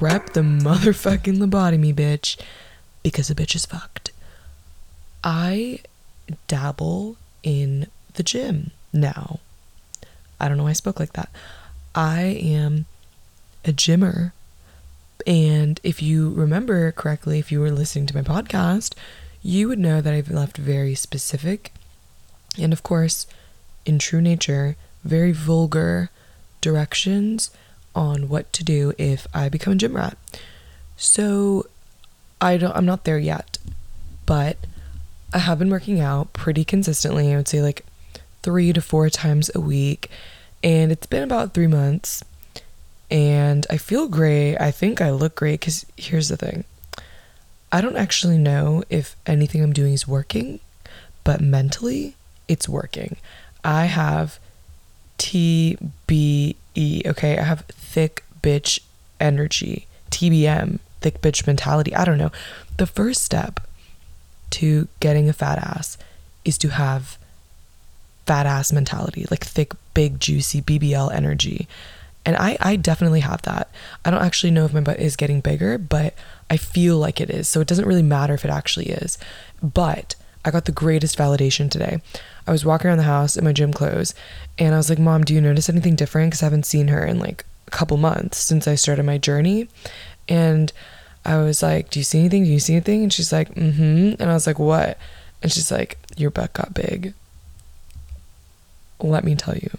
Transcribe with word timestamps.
prep 0.00 0.30
the 0.30 0.40
motherfucking 0.40 1.36
lobotomy 1.36 1.94
bitch 1.94 2.40
because 3.02 3.28
the 3.28 3.34
bitch 3.34 3.54
is 3.54 3.66
fucked. 3.66 4.12
I 5.22 5.80
dabble 6.48 7.18
in 7.42 7.86
the 8.14 8.22
gym 8.22 8.70
now. 8.94 9.40
I 10.40 10.48
don't 10.48 10.56
know 10.56 10.62
why 10.64 10.70
I 10.70 10.72
spoke 10.72 10.98
like 10.98 11.12
that. 11.12 11.28
I 11.94 12.22
am 12.22 12.86
a 13.66 13.72
gymmer. 13.72 14.32
And 15.26 15.78
if 15.82 16.00
you 16.00 16.30
remember 16.30 16.92
correctly, 16.92 17.38
if 17.38 17.52
you 17.52 17.60
were 17.60 17.70
listening 17.70 18.06
to 18.06 18.16
my 18.16 18.22
podcast, 18.22 18.94
you 19.42 19.68
would 19.68 19.78
know 19.78 20.00
that 20.00 20.14
I've 20.14 20.30
left 20.30 20.56
very 20.56 20.94
specific 20.94 21.74
and, 22.58 22.72
of 22.72 22.82
course, 22.82 23.26
in 23.84 23.98
true 23.98 24.22
nature, 24.22 24.76
very 25.04 25.32
vulgar 25.32 26.08
directions 26.62 27.50
on 28.00 28.30
what 28.30 28.50
to 28.54 28.64
do 28.64 28.94
if 28.96 29.26
I 29.34 29.50
become 29.50 29.74
a 29.74 29.76
gym 29.76 29.94
rat. 29.94 30.16
So 30.96 31.66
I 32.40 32.56
don't 32.56 32.74
I'm 32.74 32.86
not 32.86 33.04
there 33.04 33.18
yet, 33.18 33.58
but 34.24 34.56
I 35.34 35.38
have 35.38 35.58
been 35.58 35.68
working 35.68 36.00
out 36.00 36.32
pretty 36.32 36.64
consistently. 36.64 37.32
I 37.32 37.36
would 37.36 37.46
say 37.46 37.60
like 37.60 37.84
3 38.42 38.72
to 38.72 38.80
4 38.80 39.10
times 39.10 39.50
a 39.54 39.60
week, 39.60 40.10
and 40.64 40.90
it's 40.90 41.06
been 41.06 41.22
about 41.22 41.52
3 41.52 41.66
months. 41.66 42.24
And 43.10 43.66
I 43.68 43.76
feel 43.76 44.08
great. 44.08 44.56
I 44.56 44.70
think 44.70 45.00
I 45.00 45.10
look 45.10 45.34
great 45.34 45.60
cuz 45.60 45.84
here's 45.96 46.28
the 46.28 46.38
thing. 46.38 46.64
I 47.70 47.82
don't 47.82 47.96
actually 47.96 48.38
know 48.38 48.82
if 48.88 49.14
anything 49.26 49.62
I'm 49.62 49.74
doing 49.74 49.92
is 49.92 50.08
working, 50.08 50.60
but 51.22 51.40
mentally 51.42 52.16
it's 52.48 52.68
working. 52.68 53.16
I 53.62 53.84
have 53.86 54.38
TBE, 56.74 57.06
okay? 57.06 57.38
I 57.38 57.42
have 57.42 57.62
thick 57.68 58.24
bitch 58.42 58.80
energy, 59.18 59.86
TBM, 60.10 60.78
thick 61.00 61.20
bitch 61.20 61.46
mentality. 61.46 61.94
I 61.94 62.04
don't 62.04 62.18
know. 62.18 62.32
The 62.76 62.86
first 62.86 63.22
step 63.22 63.60
to 64.50 64.88
getting 64.98 65.28
a 65.28 65.32
fat 65.32 65.58
ass 65.58 65.96
is 66.44 66.58
to 66.58 66.68
have 66.68 67.18
fat 68.26 68.46
ass 68.46 68.72
mentality, 68.72 69.26
like 69.30 69.44
thick, 69.44 69.72
big, 69.94 70.20
juicy 70.20 70.62
BBL 70.62 71.12
energy. 71.12 71.68
And 72.24 72.36
I, 72.36 72.56
I 72.60 72.76
definitely 72.76 73.20
have 73.20 73.42
that. 73.42 73.70
I 74.04 74.10
don't 74.10 74.22
actually 74.22 74.50
know 74.50 74.64
if 74.64 74.74
my 74.74 74.80
butt 74.80 74.98
is 74.98 75.16
getting 75.16 75.40
bigger, 75.40 75.78
but 75.78 76.14
I 76.50 76.56
feel 76.56 76.98
like 76.98 77.20
it 77.20 77.30
is. 77.30 77.48
So 77.48 77.60
it 77.60 77.66
doesn't 77.68 77.86
really 77.86 78.02
matter 78.02 78.34
if 78.34 78.44
it 78.44 78.50
actually 78.50 78.86
is. 78.86 79.18
But 79.62 80.16
I 80.44 80.50
got 80.50 80.66
the 80.66 80.72
greatest 80.72 81.16
validation 81.16 81.70
today. 81.70 82.00
I 82.46 82.52
was 82.52 82.64
walking 82.64 82.88
around 82.88 82.98
the 82.98 83.04
house 83.04 83.36
in 83.36 83.44
my 83.44 83.52
gym 83.52 83.72
clothes 83.72 84.14
and 84.58 84.74
I 84.74 84.76
was 84.76 84.90
like, 84.90 84.98
Mom, 84.98 85.24
do 85.24 85.34
you 85.34 85.40
notice 85.40 85.68
anything 85.68 85.96
different? 85.96 86.30
Because 86.30 86.42
I 86.42 86.46
haven't 86.46 86.66
seen 86.66 86.88
her 86.88 87.04
in 87.04 87.18
like 87.18 87.44
a 87.66 87.70
couple 87.70 87.96
months 87.96 88.38
since 88.38 88.66
I 88.66 88.74
started 88.74 89.04
my 89.04 89.18
journey. 89.18 89.68
And 90.28 90.72
I 91.24 91.36
was 91.38 91.62
like, 91.62 91.90
Do 91.90 92.00
you 92.00 92.04
see 92.04 92.20
anything? 92.20 92.44
Do 92.44 92.50
you 92.50 92.60
see 92.60 92.74
anything? 92.74 93.02
And 93.02 93.12
she's 93.12 93.32
like, 93.32 93.54
Mm 93.54 93.74
hmm. 93.74 94.22
And 94.22 94.30
I 94.30 94.34
was 94.34 94.46
like, 94.46 94.58
What? 94.58 94.98
And 95.42 95.52
she's 95.52 95.70
like, 95.70 95.98
Your 96.16 96.30
butt 96.30 96.52
got 96.52 96.74
big. 96.74 97.14
Let 99.00 99.24
me 99.24 99.34
tell 99.34 99.56
you. 99.56 99.70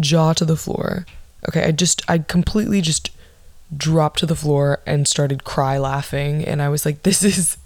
Jaw 0.00 0.32
to 0.34 0.44
the 0.44 0.56
floor. 0.56 1.06
Okay, 1.48 1.64
I 1.64 1.72
just, 1.72 2.08
I 2.08 2.18
completely 2.18 2.80
just 2.80 3.10
dropped 3.74 4.18
to 4.20 4.26
the 4.26 4.36
floor 4.36 4.80
and 4.86 5.08
started 5.08 5.44
cry 5.44 5.78
laughing. 5.78 6.44
And 6.44 6.62
I 6.62 6.68
was 6.68 6.84
like, 6.84 7.02
This 7.02 7.22
is 7.22 7.56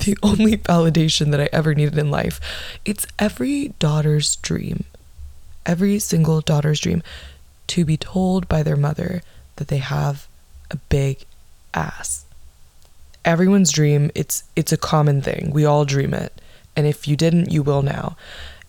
the 0.00 0.16
only 0.22 0.56
validation 0.56 1.30
that 1.30 1.40
I 1.40 1.48
ever 1.52 1.74
needed 1.74 1.98
in 1.98 2.10
life. 2.10 2.40
It's 2.84 3.06
every 3.18 3.68
daughter's 3.78 4.36
dream, 4.36 4.84
every 5.66 5.98
single 5.98 6.40
daughter's 6.40 6.80
dream 6.80 7.02
to 7.68 7.84
be 7.84 7.96
told 7.96 8.48
by 8.48 8.62
their 8.62 8.76
mother 8.76 9.22
that 9.56 9.68
they 9.68 9.78
have 9.78 10.26
a 10.70 10.76
big 10.76 11.24
ass. 11.72 12.24
Everyone's 13.24 13.72
dream, 13.72 14.10
it's 14.14 14.44
it's 14.54 14.72
a 14.72 14.76
common 14.76 15.22
thing. 15.22 15.50
We 15.52 15.64
all 15.64 15.84
dream 15.84 16.12
it. 16.12 16.40
And 16.76 16.86
if 16.86 17.06
you 17.06 17.16
didn't, 17.16 17.50
you 17.50 17.62
will 17.62 17.82
now. 17.82 18.16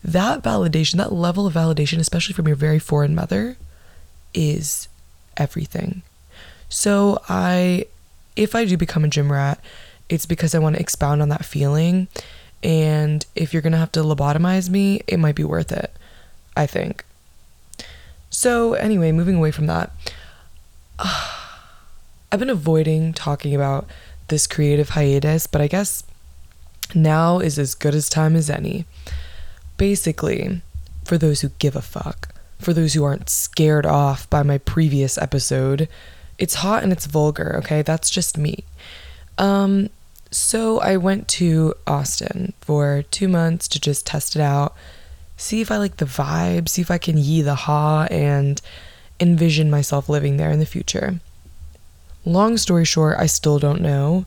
That 0.02 0.42
validation, 0.42 0.94
that 0.94 1.12
level 1.12 1.46
of 1.46 1.54
validation, 1.54 1.98
especially 1.98 2.34
from 2.34 2.46
your 2.46 2.56
very 2.56 2.78
foreign 2.78 3.14
mother, 3.14 3.56
is 4.32 4.88
everything. 5.36 6.02
So 6.68 7.20
I 7.28 7.86
if 8.36 8.54
I 8.54 8.64
do 8.64 8.76
become 8.76 9.04
a 9.04 9.08
gym 9.08 9.32
rat, 9.32 9.58
it's 10.08 10.26
because 10.26 10.54
I 10.54 10.58
want 10.58 10.76
to 10.76 10.80
expound 10.80 11.22
on 11.22 11.28
that 11.30 11.44
feeling. 11.44 12.08
And 12.62 13.24
if 13.34 13.52
you're 13.52 13.62
going 13.62 13.72
to 13.72 13.78
have 13.78 13.92
to 13.92 14.00
lobotomize 14.00 14.70
me, 14.70 15.02
it 15.06 15.18
might 15.18 15.34
be 15.34 15.44
worth 15.44 15.72
it, 15.72 15.92
I 16.56 16.66
think. 16.66 17.04
So, 18.30 18.74
anyway, 18.74 19.12
moving 19.12 19.36
away 19.36 19.50
from 19.50 19.66
that, 19.66 19.92
I've 20.98 22.40
been 22.40 22.50
avoiding 22.50 23.12
talking 23.12 23.54
about 23.54 23.86
this 24.28 24.46
creative 24.46 24.90
hiatus, 24.90 25.46
but 25.46 25.60
I 25.60 25.68
guess 25.68 26.02
now 26.94 27.38
is 27.38 27.58
as 27.58 27.74
good 27.74 27.94
as 27.94 28.08
time 28.08 28.36
as 28.36 28.50
any. 28.50 28.84
Basically, 29.76 30.62
for 31.04 31.18
those 31.18 31.42
who 31.42 31.50
give 31.58 31.76
a 31.76 31.82
fuck, 31.82 32.34
for 32.58 32.72
those 32.72 32.94
who 32.94 33.04
aren't 33.04 33.28
scared 33.28 33.86
off 33.86 34.28
by 34.30 34.42
my 34.42 34.58
previous 34.58 35.18
episode, 35.18 35.88
it's 36.38 36.56
hot 36.56 36.82
and 36.82 36.92
it's 36.92 37.06
vulgar, 37.06 37.56
okay? 37.58 37.82
That's 37.82 38.10
just 38.10 38.36
me. 38.36 38.64
Um, 39.38 39.90
so 40.36 40.80
I 40.80 40.98
went 40.98 41.28
to 41.28 41.72
Austin 41.86 42.52
for 42.60 43.04
two 43.10 43.26
months 43.26 43.66
to 43.68 43.80
just 43.80 44.06
test 44.06 44.36
it 44.36 44.42
out, 44.42 44.74
see 45.38 45.62
if 45.62 45.70
I 45.70 45.78
like 45.78 45.96
the 45.96 46.04
vibe, 46.04 46.68
see 46.68 46.82
if 46.82 46.90
I 46.90 46.98
can 46.98 47.16
yee 47.16 47.40
the 47.40 47.54
ha, 47.54 48.06
and 48.10 48.60
envision 49.18 49.70
myself 49.70 50.10
living 50.10 50.36
there 50.36 50.50
in 50.50 50.58
the 50.58 50.66
future. 50.66 51.20
Long 52.26 52.58
story 52.58 52.84
short, 52.84 53.16
I 53.18 53.24
still 53.26 53.58
don't 53.58 53.80
know. 53.80 54.26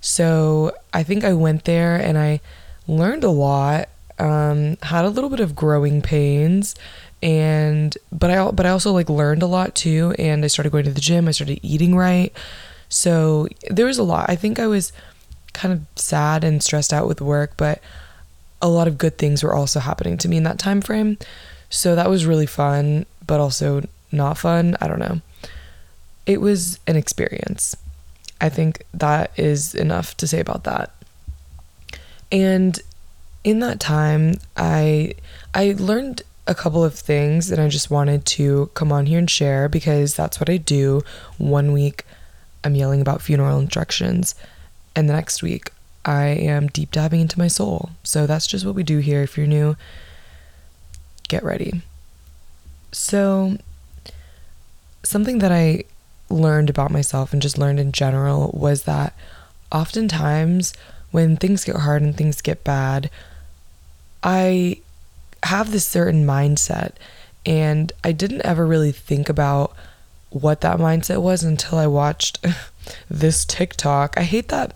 So 0.00 0.72
I 0.94 1.02
think 1.02 1.22
I 1.22 1.34
went 1.34 1.64
there 1.66 1.96
and 1.96 2.16
I 2.16 2.40
learned 2.88 3.22
a 3.22 3.30
lot. 3.30 3.90
Um, 4.18 4.78
had 4.82 5.04
a 5.04 5.10
little 5.10 5.30
bit 5.30 5.40
of 5.40 5.54
growing 5.54 6.00
pains, 6.00 6.74
and 7.22 7.96
but 8.10 8.30
I 8.30 8.50
but 8.52 8.64
I 8.64 8.70
also 8.70 8.92
like 8.92 9.10
learned 9.10 9.42
a 9.42 9.46
lot 9.46 9.74
too. 9.74 10.14
And 10.18 10.44
I 10.44 10.48
started 10.48 10.72
going 10.72 10.84
to 10.84 10.92
the 10.92 11.00
gym. 11.00 11.28
I 11.28 11.32
started 11.32 11.60
eating 11.62 11.94
right. 11.94 12.32
So 12.88 13.48
there 13.70 13.86
was 13.86 13.98
a 13.98 14.02
lot. 14.02 14.30
I 14.30 14.36
think 14.36 14.58
I 14.58 14.66
was 14.66 14.92
kind 15.52 15.72
of 15.72 15.80
sad 15.96 16.44
and 16.44 16.62
stressed 16.62 16.92
out 16.92 17.06
with 17.06 17.20
work, 17.20 17.54
but 17.56 17.80
a 18.60 18.68
lot 18.68 18.88
of 18.88 18.98
good 18.98 19.18
things 19.18 19.42
were 19.42 19.54
also 19.54 19.80
happening 19.80 20.16
to 20.18 20.28
me 20.28 20.36
in 20.36 20.44
that 20.44 20.58
time 20.58 20.80
frame. 20.80 21.18
So 21.68 21.94
that 21.94 22.08
was 22.08 22.26
really 22.26 22.46
fun, 22.46 23.06
but 23.26 23.40
also 23.40 23.82
not 24.12 24.38
fun. 24.38 24.76
I 24.80 24.88
don't 24.88 24.98
know. 24.98 25.20
It 26.26 26.40
was 26.40 26.78
an 26.86 26.96
experience. 26.96 27.76
I 28.40 28.48
think 28.48 28.84
that 28.94 29.32
is 29.36 29.74
enough 29.74 30.16
to 30.18 30.28
say 30.28 30.38
about 30.40 30.64
that. 30.64 30.92
And 32.30 32.78
in 33.44 33.60
that 33.60 33.80
time, 33.80 34.34
I 34.56 35.14
I 35.54 35.74
learned 35.78 36.22
a 36.46 36.54
couple 36.54 36.84
of 36.84 36.94
things 36.94 37.48
that 37.48 37.58
I 37.58 37.68
just 37.68 37.90
wanted 37.90 38.24
to 38.26 38.70
come 38.74 38.92
on 38.92 39.06
here 39.06 39.18
and 39.18 39.30
share 39.30 39.68
because 39.68 40.14
that's 40.14 40.40
what 40.40 40.50
I 40.50 40.56
do. 40.56 41.02
One 41.38 41.72
week 41.72 42.04
I'm 42.64 42.74
yelling 42.74 43.00
about 43.00 43.22
funeral 43.22 43.58
instructions 43.58 44.34
and 44.94 45.08
the 45.08 45.14
next 45.14 45.42
week, 45.42 45.70
I 46.04 46.26
am 46.26 46.66
deep 46.66 46.90
diving 46.90 47.20
into 47.20 47.38
my 47.38 47.48
soul. 47.48 47.90
So 48.02 48.26
that's 48.26 48.46
just 48.46 48.66
what 48.66 48.74
we 48.74 48.82
do 48.82 48.98
here. 48.98 49.22
If 49.22 49.36
you're 49.36 49.46
new, 49.46 49.76
get 51.28 51.42
ready. 51.42 51.82
So, 52.90 53.56
something 55.02 55.38
that 55.38 55.52
I 55.52 55.84
learned 56.28 56.70
about 56.70 56.90
myself 56.90 57.32
and 57.32 57.40
just 57.40 57.58
learned 57.58 57.80
in 57.80 57.92
general 57.92 58.50
was 58.54 58.82
that 58.84 59.14
oftentimes 59.70 60.74
when 61.10 61.36
things 61.36 61.64
get 61.64 61.76
hard 61.76 62.02
and 62.02 62.16
things 62.16 62.40
get 62.40 62.64
bad, 62.64 63.10
I 64.22 64.80
have 65.42 65.72
this 65.72 65.86
certain 65.86 66.26
mindset. 66.26 66.92
And 67.44 67.92
I 68.04 68.12
didn't 68.12 68.42
ever 68.42 68.66
really 68.66 68.92
think 68.92 69.28
about 69.28 69.74
what 70.30 70.60
that 70.62 70.78
mindset 70.78 71.20
was 71.20 71.42
until 71.42 71.78
I 71.78 71.86
watched 71.86 72.44
this 73.10 73.44
TikTok. 73.44 74.14
I 74.16 74.22
hate 74.22 74.48
that 74.48 74.74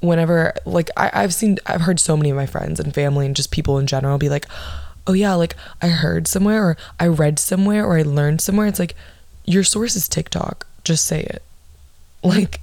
whenever 0.00 0.52
like 0.66 0.90
I, 0.96 1.10
I've 1.14 1.32
seen 1.32 1.58
I've 1.66 1.82
heard 1.82 2.00
so 2.00 2.16
many 2.16 2.30
of 2.30 2.36
my 2.36 2.46
friends 2.46 2.80
and 2.80 2.92
family 2.92 3.24
and 3.24 3.36
just 3.36 3.50
people 3.50 3.78
in 3.78 3.86
general 3.86 4.18
be 4.18 4.28
like, 4.28 4.46
oh 5.06 5.12
yeah, 5.12 5.34
like 5.34 5.56
I 5.80 5.88
heard 5.88 6.26
somewhere 6.26 6.62
or 6.62 6.76
I 7.00 7.06
read 7.06 7.38
somewhere 7.38 7.86
or 7.86 7.96
I 7.96 8.02
learned 8.02 8.40
somewhere. 8.40 8.66
It's 8.66 8.78
like 8.78 8.94
your 9.44 9.64
source 9.64 9.96
is 9.96 10.08
TikTok. 10.08 10.66
Just 10.84 11.06
say 11.06 11.22
it. 11.22 11.42
Like 12.24 12.60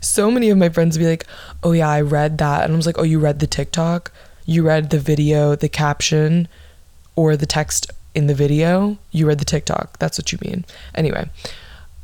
so 0.00 0.32
many 0.32 0.50
of 0.50 0.58
my 0.58 0.68
friends 0.68 0.98
be 0.98 1.06
like, 1.06 1.26
oh 1.62 1.70
yeah, 1.70 1.88
I 1.88 2.00
read 2.00 2.38
that. 2.38 2.64
And 2.64 2.72
I 2.72 2.76
was 2.76 2.86
like, 2.86 2.98
oh, 2.98 3.04
you 3.04 3.20
read 3.20 3.38
the 3.38 3.46
TikTok? 3.46 4.10
You 4.44 4.64
read 4.64 4.90
the 4.90 4.98
video, 4.98 5.54
the 5.54 5.68
caption, 5.68 6.48
or 7.14 7.36
the 7.36 7.46
text 7.46 7.88
in 8.14 8.26
the 8.26 8.34
video? 8.34 8.98
You 9.12 9.28
read 9.28 9.38
the 9.38 9.44
TikTok. 9.44 9.98
That's 10.00 10.18
what 10.18 10.32
you 10.32 10.38
mean. 10.42 10.64
Anyway, 10.96 11.28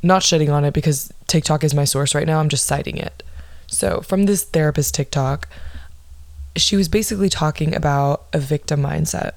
not 0.03 0.21
shedding 0.21 0.49
on 0.49 0.65
it 0.65 0.73
because 0.73 1.11
TikTok 1.27 1.63
is 1.63 1.73
my 1.73 1.85
source 1.85 2.13
right 2.13 2.27
now. 2.27 2.39
I'm 2.39 2.49
just 2.49 2.65
citing 2.65 2.97
it. 2.97 3.23
So, 3.67 4.01
from 4.01 4.25
this 4.25 4.43
therapist 4.43 4.93
TikTok, 4.93 5.47
she 6.55 6.75
was 6.75 6.87
basically 6.87 7.29
talking 7.29 7.73
about 7.75 8.25
a 8.33 8.39
victim 8.39 8.81
mindset. 8.81 9.31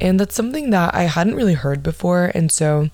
And 0.00 0.18
that's 0.18 0.34
something 0.34 0.70
that 0.70 0.94
I 0.94 1.02
hadn't 1.02 1.34
really 1.34 1.54
heard 1.54 1.82
before. 1.82 2.32
And 2.34 2.50
so 2.50 2.90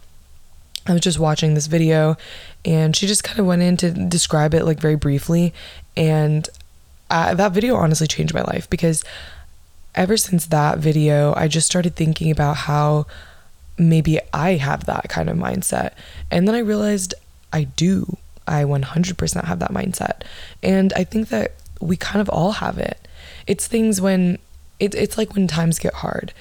I 0.86 0.92
was 0.92 1.00
just 1.00 1.18
watching 1.18 1.54
this 1.54 1.66
video 1.66 2.16
and 2.64 2.96
she 2.96 3.06
just 3.06 3.24
kind 3.24 3.38
of 3.38 3.46
went 3.46 3.62
in 3.62 3.76
to 3.78 3.90
describe 3.90 4.54
it 4.54 4.64
like 4.64 4.80
very 4.80 4.96
briefly. 4.96 5.54
And 5.96 6.48
uh, 7.10 7.34
that 7.34 7.52
video 7.52 7.76
honestly 7.76 8.06
changed 8.06 8.34
my 8.34 8.42
life 8.42 8.68
because 8.68 9.04
ever 9.94 10.16
since 10.16 10.46
that 10.46 10.78
video, 10.78 11.34
I 11.36 11.48
just 11.48 11.66
started 11.66 11.94
thinking 11.94 12.30
about 12.30 12.56
how 12.56 13.06
maybe 13.78 14.18
I 14.32 14.52
have 14.52 14.86
that 14.86 15.08
kind 15.08 15.28
of 15.28 15.36
mindset. 15.36 15.92
And 16.30 16.46
then 16.46 16.54
I 16.54 16.60
realized 16.60 17.14
I 17.52 17.64
do. 17.64 18.16
I 18.46 18.64
100% 18.64 19.44
have 19.44 19.58
that 19.58 19.72
mindset. 19.72 20.22
And 20.62 20.92
I 20.94 21.04
think 21.04 21.28
that 21.28 21.52
we 21.80 21.96
kind 21.96 22.20
of 22.20 22.28
all 22.28 22.52
have 22.52 22.78
it. 22.78 23.06
It's 23.46 23.66
things 23.66 24.00
when 24.00 24.38
it, 24.80 24.94
it's 24.94 25.18
like 25.18 25.34
when 25.34 25.46
times 25.46 25.78
get 25.78 25.94
hard. 25.94 26.32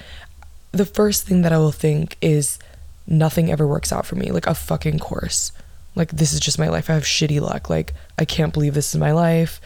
The 0.72 0.86
first 0.86 1.26
thing 1.26 1.42
that 1.42 1.52
I 1.52 1.58
will 1.58 1.72
think 1.72 2.16
is 2.20 2.58
nothing 3.06 3.50
ever 3.50 3.66
works 3.66 3.92
out 3.92 4.06
for 4.06 4.16
me, 4.16 4.30
like 4.30 4.46
a 4.46 4.54
fucking 4.54 4.98
course. 4.98 5.52
Like, 5.94 6.12
this 6.12 6.32
is 6.32 6.40
just 6.40 6.58
my 6.58 6.68
life. 6.68 6.88
I 6.88 6.94
have 6.94 7.02
shitty 7.04 7.40
luck. 7.40 7.68
Like, 7.68 7.94
I 8.18 8.24
can't 8.24 8.52
believe 8.52 8.74
this 8.74 8.94
is 8.94 9.00
my 9.00 9.12
life. 9.12 9.60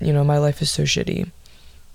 You 0.00 0.12
know, 0.12 0.22
my 0.22 0.38
life 0.38 0.62
is 0.62 0.70
so 0.70 0.84
shitty. 0.84 1.30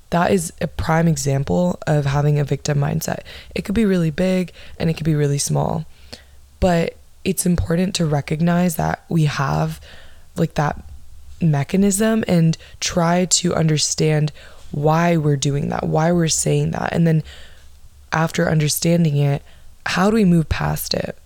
That 0.09 0.31
is 0.31 0.51
a 0.59 0.67
prime 0.67 1.07
example 1.07 1.79
of 1.85 2.05
having 2.05 2.39
a 2.39 2.43
victim 2.43 2.79
mindset. 2.79 3.19
It 3.53 3.63
could 3.63 3.75
be 3.75 3.85
really 3.85 4.11
big 4.11 4.51
and 4.79 4.89
it 4.89 4.95
could 4.95 5.05
be 5.05 5.15
really 5.15 5.37
small. 5.37 5.85
But 6.59 6.95
it's 7.23 7.45
important 7.45 7.95
to 7.95 8.05
recognize 8.05 8.75
that 8.75 9.03
we 9.07 9.25
have 9.25 9.79
like 10.35 10.55
that 10.55 10.83
mechanism 11.41 12.23
and 12.27 12.57
try 12.79 13.25
to 13.25 13.53
understand 13.53 14.31
why 14.71 15.17
we're 15.17 15.37
doing 15.37 15.69
that, 15.69 15.87
why 15.87 16.11
we're 16.11 16.27
saying 16.27 16.71
that. 16.71 16.91
And 16.93 17.05
then 17.05 17.23
after 18.11 18.49
understanding 18.49 19.17
it, 19.17 19.43
how 19.85 20.09
do 20.09 20.15
we 20.15 20.25
move 20.25 20.49
past 20.49 20.93
it? 20.93 21.17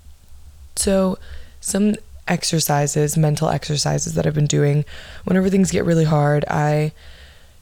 So, 0.75 1.17
some 1.61 1.95
exercises, 2.27 3.17
mental 3.17 3.49
exercises 3.49 4.15
that 4.15 4.25
I've 4.25 4.33
been 4.33 4.47
doing 4.47 4.85
whenever 5.23 5.49
things 5.49 5.71
get 5.71 5.85
really 5.85 6.05
hard, 6.05 6.45
I 6.49 6.93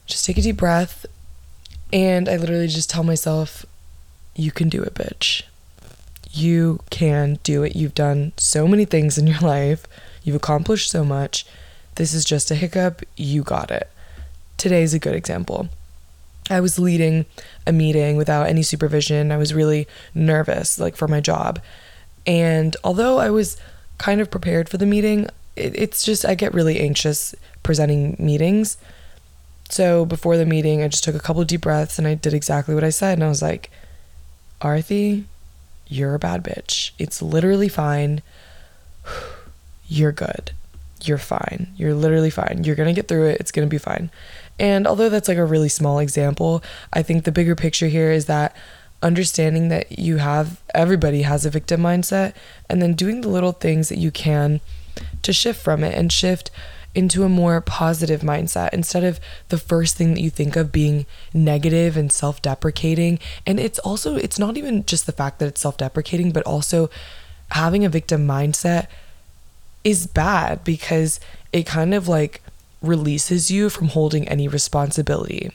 just 0.06 0.24
take 0.24 0.38
a 0.38 0.42
deep 0.42 0.56
breath 0.56 1.06
and 1.92 2.28
I 2.28 2.36
literally 2.36 2.68
just 2.68 2.90
tell 2.90 3.04
myself, 3.04 3.66
you 4.34 4.50
can 4.50 4.68
do 4.68 4.82
it, 4.82 4.94
bitch. 4.94 5.42
You 6.30 6.80
can 6.90 7.38
do 7.42 7.62
it. 7.62 7.76
You've 7.76 7.94
done 7.94 8.32
so 8.36 8.66
many 8.66 8.84
things 8.84 9.18
in 9.18 9.26
your 9.26 9.38
life, 9.42 9.86
you've 10.22 10.36
accomplished 10.36 10.90
so 10.90 11.04
much. 11.04 11.46
This 11.96 12.14
is 12.14 12.24
just 12.24 12.50
a 12.50 12.54
hiccup. 12.54 13.02
You 13.16 13.42
got 13.42 13.70
it. 13.70 13.90
Today's 14.56 14.94
a 14.94 14.98
good 14.98 15.14
example. 15.14 15.68
I 16.50 16.60
was 16.60 16.78
leading 16.78 17.26
a 17.66 17.72
meeting 17.72 18.16
without 18.16 18.48
any 18.48 18.62
supervision. 18.62 19.30
I 19.30 19.36
was 19.36 19.54
really 19.54 19.86
nervous, 20.14 20.78
like 20.78 20.96
for 20.96 21.06
my 21.06 21.20
job. 21.20 21.60
And 22.26 22.76
although 22.82 23.18
I 23.18 23.30
was 23.30 23.56
kind 23.98 24.20
of 24.20 24.30
prepared 24.30 24.68
for 24.68 24.78
the 24.78 24.86
meeting, 24.86 25.28
it, 25.54 25.76
it's 25.76 26.02
just, 26.02 26.24
I 26.24 26.34
get 26.34 26.54
really 26.54 26.80
anxious 26.80 27.34
presenting 27.62 28.16
meetings. 28.18 28.76
So 29.68 30.04
before 30.04 30.36
the 30.36 30.46
meeting, 30.46 30.82
I 30.82 30.88
just 30.88 31.04
took 31.04 31.14
a 31.14 31.20
couple 31.20 31.44
deep 31.44 31.62
breaths 31.62 31.98
and 31.98 32.06
I 32.06 32.14
did 32.14 32.34
exactly 32.34 32.74
what 32.74 32.84
I 32.84 32.90
said. 32.90 33.14
And 33.14 33.24
I 33.24 33.28
was 33.28 33.42
like, 33.42 33.70
Arathi, 34.60 35.24
you're 35.86 36.14
a 36.14 36.18
bad 36.18 36.44
bitch. 36.44 36.92
It's 36.98 37.22
literally 37.22 37.68
fine. 37.68 38.22
You're 39.88 40.12
good. 40.12 40.52
You're 41.02 41.18
fine. 41.18 41.68
You're 41.76 41.92
literally 41.92 42.30
fine. 42.30 42.62
You're 42.64 42.76
going 42.76 42.88
to 42.88 42.98
get 42.98 43.08
through 43.08 43.26
it. 43.26 43.40
It's 43.40 43.52
going 43.52 43.68
to 43.68 43.70
be 43.70 43.76
fine. 43.76 44.10
And 44.58 44.86
although 44.86 45.10
that's 45.10 45.28
like 45.28 45.36
a 45.36 45.44
really 45.44 45.68
small 45.68 45.98
example, 45.98 46.62
I 46.94 47.02
think 47.02 47.24
the 47.24 47.32
bigger 47.32 47.54
picture 47.54 47.88
here 47.88 48.10
is 48.10 48.24
that 48.26 48.56
understanding 49.02 49.68
that 49.68 49.98
you 49.98 50.18
have 50.18 50.62
everybody 50.74 51.22
has 51.22 51.44
a 51.44 51.50
victim 51.50 51.82
mindset 51.82 52.34
and 52.70 52.80
then 52.80 52.94
doing 52.94 53.20
the 53.20 53.28
little 53.28 53.52
things 53.52 53.88
that 53.88 53.98
you 53.98 54.10
can 54.10 54.60
to 55.22 55.32
shift 55.32 55.60
from 55.60 55.82
it 55.82 55.94
and 55.96 56.12
shift 56.12 56.50
into 56.94 57.24
a 57.24 57.28
more 57.28 57.60
positive 57.60 58.20
mindset 58.20 58.68
instead 58.72 59.02
of 59.02 59.18
the 59.48 59.58
first 59.58 59.96
thing 59.96 60.14
that 60.14 60.20
you 60.20 60.30
think 60.30 60.56
of 60.56 60.70
being 60.72 61.06
negative 61.32 61.96
and 61.96 62.12
self-deprecating 62.12 63.18
and 63.46 63.58
it's 63.58 63.78
also 63.80 64.16
it's 64.16 64.38
not 64.38 64.56
even 64.58 64.84
just 64.84 65.06
the 65.06 65.12
fact 65.12 65.38
that 65.38 65.46
it's 65.46 65.60
self-deprecating 65.60 66.30
but 66.30 66.42
also 66.44 66.90
having 67.52 67.84
a 67.84 67.88
victim 67.88 68.26
mindset 68.26 68.86
is 69.84 70.06
bad 70.06 70.62
because 70.64 71.18
it 71.52 71.64
kind 71.64 71.94
of 71.94 72.08
like 72.08 72.42
releases 72.82 73.50
you 73.50 73.70
from 73.70 73.88
holding 73.88 74.28
any 74.28 74.46
responsibility 74.46 75.50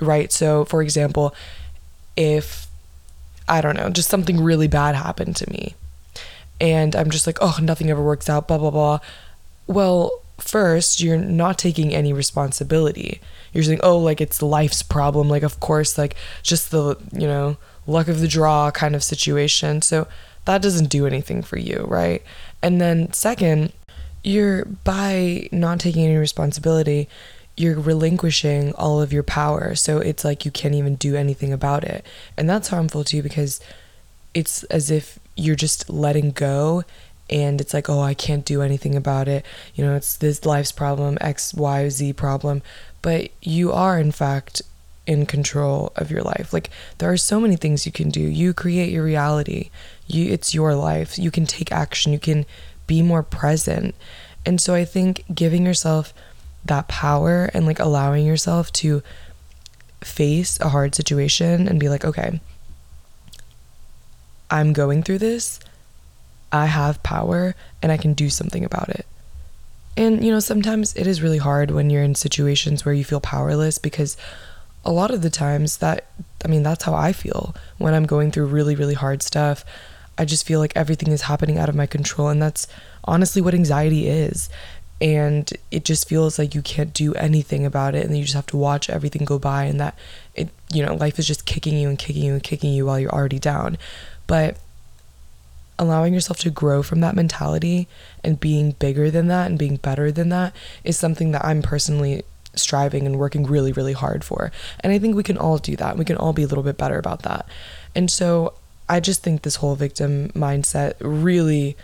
right 0.00 0.32
so 0.32 0.64
for 0.64 0.82
example 0.82 1.34
if 2.16 2.66
I 3.48 3.60
don't 3.60 3.76
know, 3.76 3.90
just 3.90 4.08
something 4.08 4.42
really 4.42 4.68
bad 4.68 4.94
happened 4.94 5.36
to 5.36 5.50
me. 5.50 5.74
And 6.60 6.94
I'm 6.96 7.10
just 7.10 7.26
like, 7.26 7.38
oh, 7.40 7.58
nothing 7.60 7.90
ever 7.90 8.02
works 8.02 8.28
out, 8.28 8.48
blah, 8.48 8.58
blah, 8.58 8.70
blah. 8.70 9.00
Well, 9.66 10.22
first, 10.38 11.00
you're 11.00 11.18
not 11.18 11.58
taking 11.58 11.94
any 11.94 12.12
responsibility. 12.12 13.20
You're 13.52 13.64
saying, 13.64 13.80
oh, 13.82 13.98
like 13.98 14.20
it's 14.20 14.42
life's 14.42 14.82
problem. 14.82 15.28
Like, 15.28 15.42
of 15.42 15.60
course, 15.60 15.96
like 15.96 16.16
just 16.42 16.70
the, 16.70 16.96
you 17.12 17.26
know, 17.26 17.56
luck 17.86 18.08
of 18.08 18.20
the 18.20 18.28
draw 18.28 18.70
kind 18.70 18.94
of 18.94 19.04
situation. 19.04 19.82
So 19.82 20.06
that 20.44 20.62
doesn't 20.62 20.90
do 20.90 21.06
anything 21.06 21.42
for 21.42 21.58
you, 21.58 21.86
right? 21.88 22.22
And 22.62 22.80
then, 22.80 23.12
second, 23.12 23.72
you're 24.22 24.64
by 24.64 25.48
not 25.52 25.78
taking 25.78 26.04
any 26.04 26.16
responsibility, 26.16 27.08
you're 27.56 27.78
relinquishing 27.78 28.72
all 28.74 29.00
of 29.00 29.12
your 29.12 29.22
power. 29.22 29.74
So 29.74 29.98
it's 29.98 30.24
like 30.24 30.44
you 30.44 30.50
can't 30.50 30.74
even 30.74 30.96
do 30.96 31.14
anything 31.14 31.52
about 31.52 31.84
it. 31.84 32.04
And 32.36 32.48
that's 32.48 32.68
harmful 32.68 33.04
to 33.04 33.16
you 33.16 33.22
because 33.22 33.60
it's 34.32 34.64
as 34.64 34.90
if 34.90 35.18
you're 35.36 35.54
just 35.54 35.88
letting 35.88 36.30
go 36.30 36.84
and 37.30 37.60
it's 37.60 37.72
like, 37.72 37.88
oh, 37.88 38.00
I 38.00 38.14
can't 38.14 38.44
do 38.44 38.62
anything 38.62 38.94
about 38.94 39.28
it. 39.28 39.44
You 39.74 39.84
know, 39.84 39.94
it's 39.96 40.16
this 40.16 40.44
life's 40.44 40.72
problem, 40.72 41.16
X, 41.20 41.54
Y, 41.54 41.88
Z 41.88 42.12
problem. 42.14 42.62
But 43.02 43.30
you 43.42 43.72
are, 43.72 43.98
in 43.98 44.12
fact, 44.12 44.62
in 45.06 45.26
control 45.26 45.92
of 45.96 46.10
your 46.10 46.22
life. 46.22 46.52
Like 46.52 46.70
there 46.98 47.10
are 47.10 47.16
so 47.16 47.40
many 47.40 47.56
things 47.56 47.86
you 47.86 47.92
can 47.92 48.10
do. 48.10 48.20
You 48.20 48.54
create 48.54 48.90
your 48.90 49.04
reality. 49.04 49.70
You 50.06 50.32
it's 50.32 50.54
your 50.54 50.74
life. 50.74 51.18
You 51.18 51.30
can 51.30 51.46
take 51.46 51.72
action. 51.72 52.12
You 52.12 52.18
can 52.18 52.46
be 52.86 53.02
more 53.02 53.22
present. 53.22 53.94
And 54.46 54.60
so 54.60 54.74
I 54.74 54.84
think 54.84 55.24
giving 55.34 55.64
yourself 55.64 56.12
that 56.64 56.88
power 56.88 57.50
and 57.52 57.66
like 57.66 57.78
allowing 57.78 58.26
yourself 58.26 58.72
to 58.72 59.02
face 60.00 60.58
a 60.60 60.70
hard 60.70 60.94
situation 60.94 61.68
and 61.68 61.80
be 61.80 61.88
like, 61.88 62.04
okay, 62.04 62.40
I'm 64.50 64.72
going 64.72 65.02
through 65.02 65.18
this. 65.18 65.60
I 66.54 66.66
have 66.66 67.02
power 67.02 67.56
and 67.82 67.90
I 67.90 67.96
can 67.96 68.14
do 68.14 68.30
something 68.30 68.64
about 68.64 68.88
it. 68.88 69.06
And, 69.96 70.24
you 70.24 70.30
know, 70.30 70.38
sometimes 70.38 70.94
it 70.94 71.06
is 71.06 71.20
really 71.20 71.38
hard 71.38 71.72
when 71.72 71.90
you're 71.90 72.02
in 72.02 72.14
situations 72.14 72.84
where 72.84 72.94
you 72.94 73.04
feel 73.04 73.20
powerless 73.20 73.78
because 73.78 74.16
a 74.84 74.92
lot 74.92 75.10
of 75.10 75.22
the 75.22 75.30
times 75.30 75.78
that, 75.78 76.06
I 76.44 76.48
mean, 76.48 76.62
that's 76.62 76.84
how 76.84 76.94
I 76.94 77.12
feel 77.12 77.56
when 77.78 77.92
I'm 77.92 78.06
going 78.06 78.30
through 78.30 78.46
really, 78.46 78.76
really 78.76 78.94
hard 78.94 79.20
stuff. 79.20 79.64
I 80.16 80.24
just 80.24 80.46
feel 80.46 80.60
like 80.60 80.72
everything 80.76 81.12
is 81.12 81.22
happening 81.22 81.58
out 81.58 81.68
of 81.68 81.74
my 81.74 81.86
control. 81.86 82.28
And 82.28 82.40
that's 82.40 82.68
honestly 83.02 83.42
what 83.42 83.54
anxiety 83.54 84.06
is 84.06 84.48
and 85.00 85.52
it 85.72 85.84
just 85.84 86.08
feels 86.08 86.38
like 86.38 86.54
you 86.54 86.62
can't 86.62 86.94
do 86.94 87.14
anything 87.14 87.66
about 87.66 87.96
it 87.96 88.06
and 88.06 88.16
you 88.16 88.22
just 88.22 88.34
have 88.34 88.46
to 88.46 88.56
watch 88.56 88.88
everything 88.88 89.24
go 89.24 89.38
by 89.38 89.64
and 89.64 89.80
that 89.80 89.98
it 90.34 90.48
you 90.72 90.86
know 90.86 90.94
life 90.94 91.18
is 91.18 91.26
just 91.26 91.44
kicking 91.46 91.76
you 91.76 91.88
and 91.88 91.98
kicking 91.98 92.22
you 92.22 92.32
and 92.32 92.42
kicking 92.42 92.72
you 92.72 92.86
while 92.86 92.98
you're 92.98 93.12
already 93.12 93.40
down 93.40 93.76
but 94.26 94.56
allowing 95.78 96.14
yourself 96.14 96.38
to 96.38 96.50
grow 96.50 96.82
from 96.82 97.00
that 97.00 97.16
mentality 97.16 97.88
and 98.22 98.40
being 98.40 98.72
bigger 98.72 99.10
than 99.10 99.26
that 99.28 99.46
and 99.46 99.58
being 99.58 99.76
better 99.76 100.12
than 100.12 100.28
that 100.28 100.54
is 100.84 100.96
something 100.96 101.32
that 101.32 101.44
I'm 101.44 101.62
personally 101.62 102.22
striving 102.54 103.06
and 103.06 103.18
working 103.18 103.44
really 103.44 103.72
really 103.72 103.92
hard 103.92 104.22
for 104.22 104.52
and 104.80 104.92
I 104.92 104.98
think 104.98 105.16
we 105.16 105.24
can 105.24 105.36
all 105.36 105.58
do 105.58 105.74
that 105.76 105.98
we 105.98 106.04
can 106.04 106.16
all 106.16 106.32
be 106.32 106.44
a 106.44 106.46
little 106.46 106.62
bit 106.62 106.78
better 106.78 106.98
about 106.98 107.22
that 107.22 107.48
and 107.96 108.08
so 108.08 108.54
I 108.88 109.00
just 109.00 109.22
think 109.22 109.42
this 109.42 109.56
whole 109.56 109.74
victim 109.74 110.28
mindset 110.30 110.94
really 111.00 111.76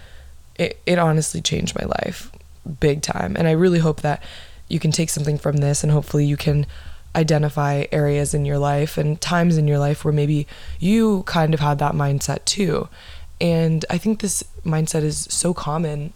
it, 0.54 0.78
it 0.86 0.98
honestly 0.98 1.40
changed 1.40 1.76
my 1.76 1.86
life 1.86 2.30
big 2.78 3.02
time. 3.02 3.36
And 3.36 3.48
I 3.48 3.52
really 3.52 3.78
hope 3.78 4.02
that 4.02 4.22
you 4.68 4.78
can 4.78 4.92
take 4.92 5.10
something 5.10 5.38
from 5.38 5.58
this 5.58 5.82
and 5.82 5.92
hopefully 5.92 6.24
you 6.24 6.36
can 6.36 6.66
identify 7.16 7.86
areas 7.90 8.34
in 8.34 8.44
your 8.44 8.58
life 8.58 8.96
and 8.96 9.20
times 9.20 9.56
in 9.56 9.66
your 9.66 9.78
life 9.78 10.04
where 10.04 10.12
maybe 10.12 10.46
you 10.78 11.24
kind 11.24 11.54
of 11.54 11.60
had 11.60 11.78
that 11.78 11.94
mindset 11.94 12.44
too. 12.44 12.88
And 13.40 13.84
I 13.88 13.98
think 13.98 14.20
this 14.20 14.44
mindset 14.64 15.02
is 15.02 15.26
so 15.30 15.54
common 15.54 16.12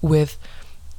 with 0.00 0.38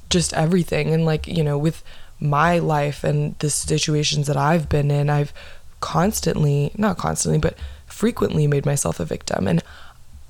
just 0.10 0.34
everything. 0.34 0.94
And 0.94 1.06
like, 1.06 1.28
you 1.28 1.44
know, 1.44 1.58
with 1.58 1.84
my 2.20 2.60
life 2.60 3.04
and 3.04 3.38
the 3.40 3.50
situations 3.50 4.28
that 4.28 4.38
I've 4.38 4.70
been 4.70 4.92
in, 4.92 5.10
I've 5.10 5.34
constantly, 5.80 6.72
not 6.78 6.98
constantly, 6.98 7.40
but 7.40 7.58
frequently 7.88 8.48
made 8.48 8.66
myself 8.66 9.00
a 9.00 9.06
victim. 9.06 9.48
And 9.48 9.63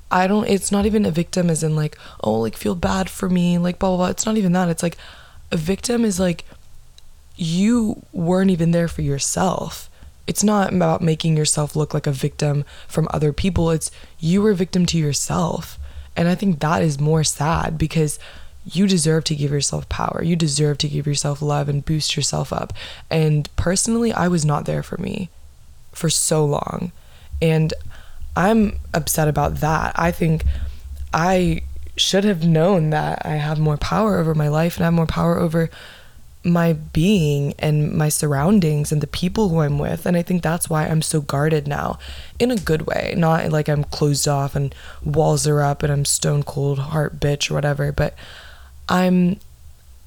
I 0.09 0.27
don't, 0.27 0.47
it's 0.47 0.71
not 0.71 0.85
even 0.85 1.05
a 1.05 1.11
victim 1.11 1.49
as 1.49 1.63
in 1.63 1.75
like, 1.75 1.97
oh, 2.23 2.39
like 2.39 2.55
feel 2.55 2.75
bad 2.75 3.09
for 3.09 3.29
me, 3.29 3.57
like 3.57 3.79
blah, 3.79 3.89
blah, 3.89 3.97
blah. 3.97 4.07
It's 4.07 4.25
not 4.25 4.37
even 4.37 4.53
that. 4.53 4.69
It's 4.69 4.83
like 4.83 4.97
a 5.51 5.57
victim 5.57 6.05
is 6.05 6.19
like 6.19 6.45
you 7.35 8.03
weren't 8.11 8.51
even 8.51 8.71
there 8.71 8.87
for 8.87 9.01
yourself. 9.01 9.89
It's 10.25 10.43
not 10.43 10.73
about 10.73 11.01
making 11.01 11.35
yourself 11.37 11.75
look 11.75 11.93
like 11.93 12.07
a 12.07 12.11
victim 12.11 12.65
from 12.87 13.07
other 13.11 13.33
people. 13.33 13.71
It's 13.71 13.91
you 14.19 14.41
were 14.41 14.51
a 14.51 14.55
victim 14.55 14.85
to 14.87 14.97
yourself. 14.97 15.77
And 16.15 16.27
I 16.27 16.35
think 16.35 16.59
that 16.59 16.81
is 16.81 16.99
more 16.99 17.23
sad 17.23 17.77
because 17.77 18.19
you 18.65 18.87
deserve 18.87 19.25
to 19.25 19.35
give 19.35 19.51
yourself 19.51 19.89
power. 19.89 20.21
You 20.23 20.35
deserve 20.35 20.77
to 20.79 20.87
give 20.87 21.05
yourself 21.05 21.41
love 21.41 21.67
and 21.67 21.83
boost 21.83 22.15
yourself 22.15 22.53
up. 22.53 22.73
And 23.09 23.53
personally, 23.55 24.13
I 24.13 24.27
was 24.27 24.45
not 24.45 24.65
there 24.65 24.83
for 24.83 24.97
me 24.97 25.29
for 25.91 26.09
so 26.09 26.45
long. 26.45 26.91
And 27.41 27.73
I'm 28.35 28.79
upset 28.93 29.27
about 29.27 29.55
that. 29.55 29.93
I 29.97 30.11
think 30.11 30.45
I 31.13 31.63
should 31.95 32.23
have 32.23 32.45
known 32.45 32.89
that 32.89 33.25
I 33.25 33.35
have 33.35 33.59
more 33.59 33.77
power 33.77 34.17
over 34.17 34.33
my 34.33 34.47
life 34.47 34.77
and 34.77 34.83
I 34.83 34.87
have 34.87 34.93
more 34.93 35.05
power 35.05 35.37
over 35.37 35.69
my 36.43 36.73
being 36.73 37.53
and 37.57 37.93
my 37.93 38.09
surroundings 38.09 38.91
and 38.91 39.01
the 39.01 39.07
people 39.07 39.49
who 39.49 39.61
I'm 39.61 39.79
with. 39.79 40.05
And 40.05 40.17
I 40.17 40.21
think 40.21 40.41
that's 40.41 40.69
why 40.69 40.85
I'm 40.85 41.01
so 41.01 41.21
guarded 41.21 41.67
now 41.67 41.99
in 42.37 42.51
a 42.51 42.57
good 42.57 42.83
way. 42.83 43.13
Not 43.17 43.49
like 43.49 43.69
I'm 43.69 43.85
closed 43.85 44.27
off 44.27 44.55
and 44.55 44.75
walls 45.03 45.47
are 45.47 45.61
up 45.61 45.83
and 45.83 45.91
I'm 45.91 46.05
stone 46.05 46.43
cold 46.43 46.79
heart 46.79 47.19
bitch 47.19 47.49
or 47.49 47.53
whatever, 47.53 47.91
but 47.91 48.13
I'm 48.89 49.39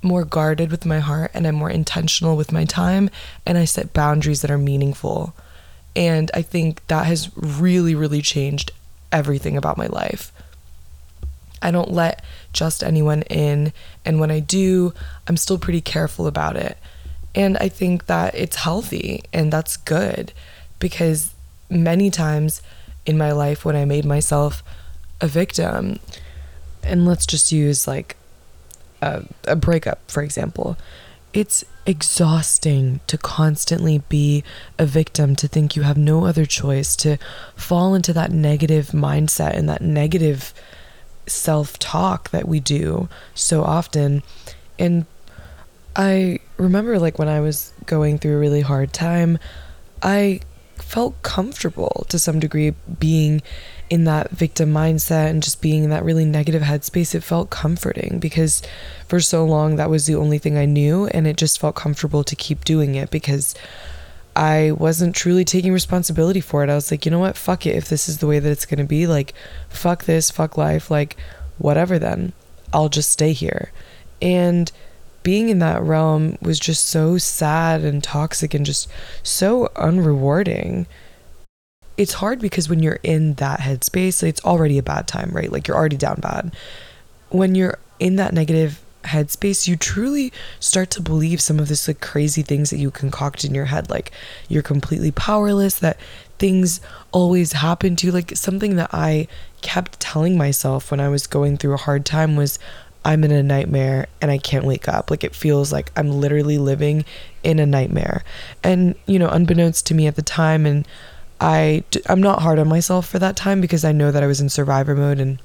more 0.03 0.25
guarded 0.25 0.71
with 0.71 0.85
my 0.85 0.99
heart 0.99 1.31
and 1.33 1.47
I'm 1.47 1.55
more 1.55 1.71
intentional 1.71 2.37
with 2.37 2.53
my 2.53 2.65
time 2.65 3.09
and 3.47 3.57
I 3.57 3.65
set 3.65 3.95
boundaries 3.95 4.43
that 4.43 4.51
are 4.51 4.59
meaningful. 4.59 5.35
And 5.95 6.31
I 6.35 6.43
think 6.43 6.87
that 6.89 7.07
has 7.07 7.35
really, 7.37 7.95
really 7.95 8.21
changed 8.21 8.73
everything 9.11 9.57
about 9.57 9.79
my 9.79 9.87
life. 9.87 10.33
I 11.63 11.71
don't 11.71 11.93
let 11.93 12.25
just 12.53 12.83
anyone 12.83 13.23
in. 13.23 13.73
And 14.05 14.21
when 14.21 14.31
I 14.31 14.41
do, 14.41 14.93
I'm 15.27 15.37
still 15.37 15.59
pretty 15.59 15.81
careful 15.81 16.27
about 16.27 16.57
it. 16.57 16.79
And 17.35 17.57
I 17.59 17.69
think 17.69 18.07
that 18.07 18.35
it's 18.35 18.57
healthy 18.57 19.23
and 19.33 19.53
that's 19.53 19.77
good 19.77 20.33
because 20.79 21.35
many 21.69 22.11
times 22.11 22.63
in 23.05 23.19
my 23.19 23.33
life 23.33 23.65
when 23.65 23.77
I 23.77 23.85
made 23.85 24.05
myself 24.05 24.63
a 25.21 25.27
victim, 25.27 25.99
and 26.83 27.07
let's 27.07 27.27
just 27.27 27.53
use 27.53 27.87
like 27.87 28.17
a, 29.03 29.25
a 29.45 29.57
breakup, 29.57 30.11
for 30.11 30.23
example, 30.23 30.77
it's 31.33 31.65
exhausting 31.87 33.01
to 33.07 33.19
constantly 33.19 33.99
be 34.09 34.43
a 34.79 34.87
victim, 34.87 35.37
to 35.37 35.49
think 35.49 35.77
you 35.77 35.83
have 35.83 35.97
no 35.97 36.25
other 36.25 36.47
choice, 36.47 36.97
to 36.97 37.19
fall 37.55 37.95
into 37.95 38.13
that 38.13 38.33
negative 38.33 38.89
mindset 38.89 39.55
and 39.55 39.69
that 39.69 39.83
negative 39.83 40.55
self 41.27 41.79
talk 41.79 42.31
that 42.31 42.49
we 42.49 42.61
do 42.61 43.09
so 43.35 43.63
often. 43.63 44.23
And 44.79 45.07
I 45.95 46.41
remember, 46.57 46.99
like, 46.99 47.19
when 47.19 47.29
I 47.29 47.41
was 47.41 47.73
going 47.87 48.19
through 48.19 48.37
a 48.37 48.41
really 48.41 48.61
hard 48.61 48.93
time, 48.93 49.39
I 50.03 50.41
felt 50.77 51.21
comfortable 51.23 52.07
to 52.09 52.19
some 52.19 52.39
degree 52.39 52.75
being 52.99 53.43
in 53.89 54.05
that 54.05 54.31
victim 54.31 54.73
mindset 54.73 55.31
and 55.31 55.43
just 55.43 55.63
being 55.63 55.85
in 55.85 55.91
that 55.91 56.05
really 56.05 56.25
negative 56.25 56.63
headspace, 56.63 57.15
it 57.15 57.23
felt 57.23 57.51
comforting 57.51 58.19
because 58.19 58.63
for 59.09 59.21
so 59.21 59.45
long 59.45 59.77
that 59.77 59.91
was 59.91 60.07
the 60.07 60.15
only 60.15 60.39
thing 60.39 60.59
I 60.59 60.65
knew. 60.65 61.07
And 61.09 61.27
it 61.27 61.37
just 61.37 61.61
felt 61.61 61.77
comfortable 61.77 62.25
to 62.25 62.37
keep 62.37 62.65
doing 62.65 62.95
it 62.95 63.11
because 63.11 63.55
I 64.37 64.73
wasn't 64.73 65.17
truly 65.17 65.45
taking 65.45 65.73
responsibility 65.73 66.41
for 66.41 66.63
it. 66.63 66.71
I 66.71 66.75
was 66.75 66.91
like, 66.91 67.05
you 67.05 67.11
know 67.11 67.19
what? 67.19 67.37
Fuck 67.37 67.67
it. 67.67 67.75
If 67.75 67.89
this 67.89 68.09
is 68.09 68.19
the 68.19 68.27
way 68.27 68.39
that 68.39 68.51
it's 68.51 68.67
going 68.67 68.79
to 68.79 68.85
be, 68.85 69.07
like, 69.07 69.33
fuck 69.69 70.05
this, 70.05 70.31
fuck 70.31 70.57
life, 70.57 70.91
like, 70.91 71.17
whatever 71.59 71.99
then. 71.99 72.33
I'll 72.73 72.91
just 72.91 73.11
stay 73.11 73.33
here. 73.33 73.73
And 74.21 74.71
being 75.23 75.49
in 75.49 75.59
that 75.61 75.83
realm 75.83 76.37
was 76.43 76.61
just 76.61 76.87
so 76.87 77.17
sad 77.19 77.83
and 77.83 78.05
toxic 78.05 78.53
and 78.53 78.67
just 78.67 78.89
so 79.23 79.71
unrewarding 79.75 80.87
it's 81.97 82.15
hard 82.15 82.41
because 82.41 82.69
when 82.69 82.83
you're 82.83 83.01
in 83.03 83.35
that 83.35 83.61
headspace, 83.61 84.23
it's 84.23 84.45
already 84.45 84.79
a 84.79 84.83
bad 84.83 85.09
time, 85.09 85.31
right? 85.33 85.51
Like 85.51 85.67
you're 85.67 85.77
already 85.77 85.97
down 85.97 86.21
bad. 86.21 86.55
When 87.31 87.55
you're 87.55 87.79
in 87.99 88.17
that 88.17 88.35
negative 88.35 88.81
headspace, 89.07 89.67
you 89.67 89.77
truly 89.77 90.33
start 90.61 90.91
to 90.91 91.03
believe 91.03 91.41
some 91.41 91.59
of 91.59 91.69
this 91.69 91.89
like 91.89 92.01
crazy 92.01 92.43
things 92.43 92.71
that 92.71 92.79
you 92.79 92.91
concoct 92.91 93.45
in 93.45 93.55
your 93.55 93.67
head, 93.67 93.91
like 93.91 94.13
you're 94.49 94.63
completely 94.63 95.11
powerless, 95.11 95.79
that 95.79 95.99
things 96.39 96.81
always 97.13 97.53
happen 97.53 97.97
to 97.97 98.07
you. 98.07 98.13
Like 98.13 98.37
something 98.37 98.77
that 98.77 98.91
I 98.93 99.29
kept 99.63 100.01
telling 100.01 100.37
myself 100.37 100.91
when 100.91 101.01
I 101.01 101.09
was 101.09 101.27
going 101.27 101.57
through 101.57 101.75
a 101.75 101.79
hard 101.79 102.05
time 102.05 102.37
was 102.37 102.59
I'm 103.05 103.23
in 103.23 103.31
a 103.31 103.43
nightmare 103.43 104.09
and 104.21 104.31
I 104.31 104.39
can't 104.39 104.65
wake 104.65 104.89
up. 104.89 105.11
Like 105.11 105.23
it 105.23 105.35
feels 105.35 105.73
like 105.73 105.93
I'm 105.97 106.11
literally 106.11 106.59
living 106.59 107.05
in 107.45 107.61
a 107.61 107.67
nightmare. 107.67 108.25
And, 108.65 108.97
you 109.07 109.19
know, 109.19 109.29
unbeknownst 109.29 109.87
to 109.87 109.95
me 109.95 110.09
at 110.09 110.17
the 110.17 110.23
time 110.23 110.67
and 110.67 110.87
I 111.41 111.85
I'm 112.07 112.21
not 112.21 112.43
hard 112.43 112.59
on 112.59 112.69
myself 112.69 113.07
for 113.07 113.19
that 113.19 113.37
time 113.37 113.61
because 113.61 113.85
I 113.85 113.93
know 113.93 114.11
that 114.11 114.23
I 114.23 114.27
was 114.27 114.41
in 114.41 114.49
survivor 114.49 114.95
mode 114.95 115.21
and 115.21 115.39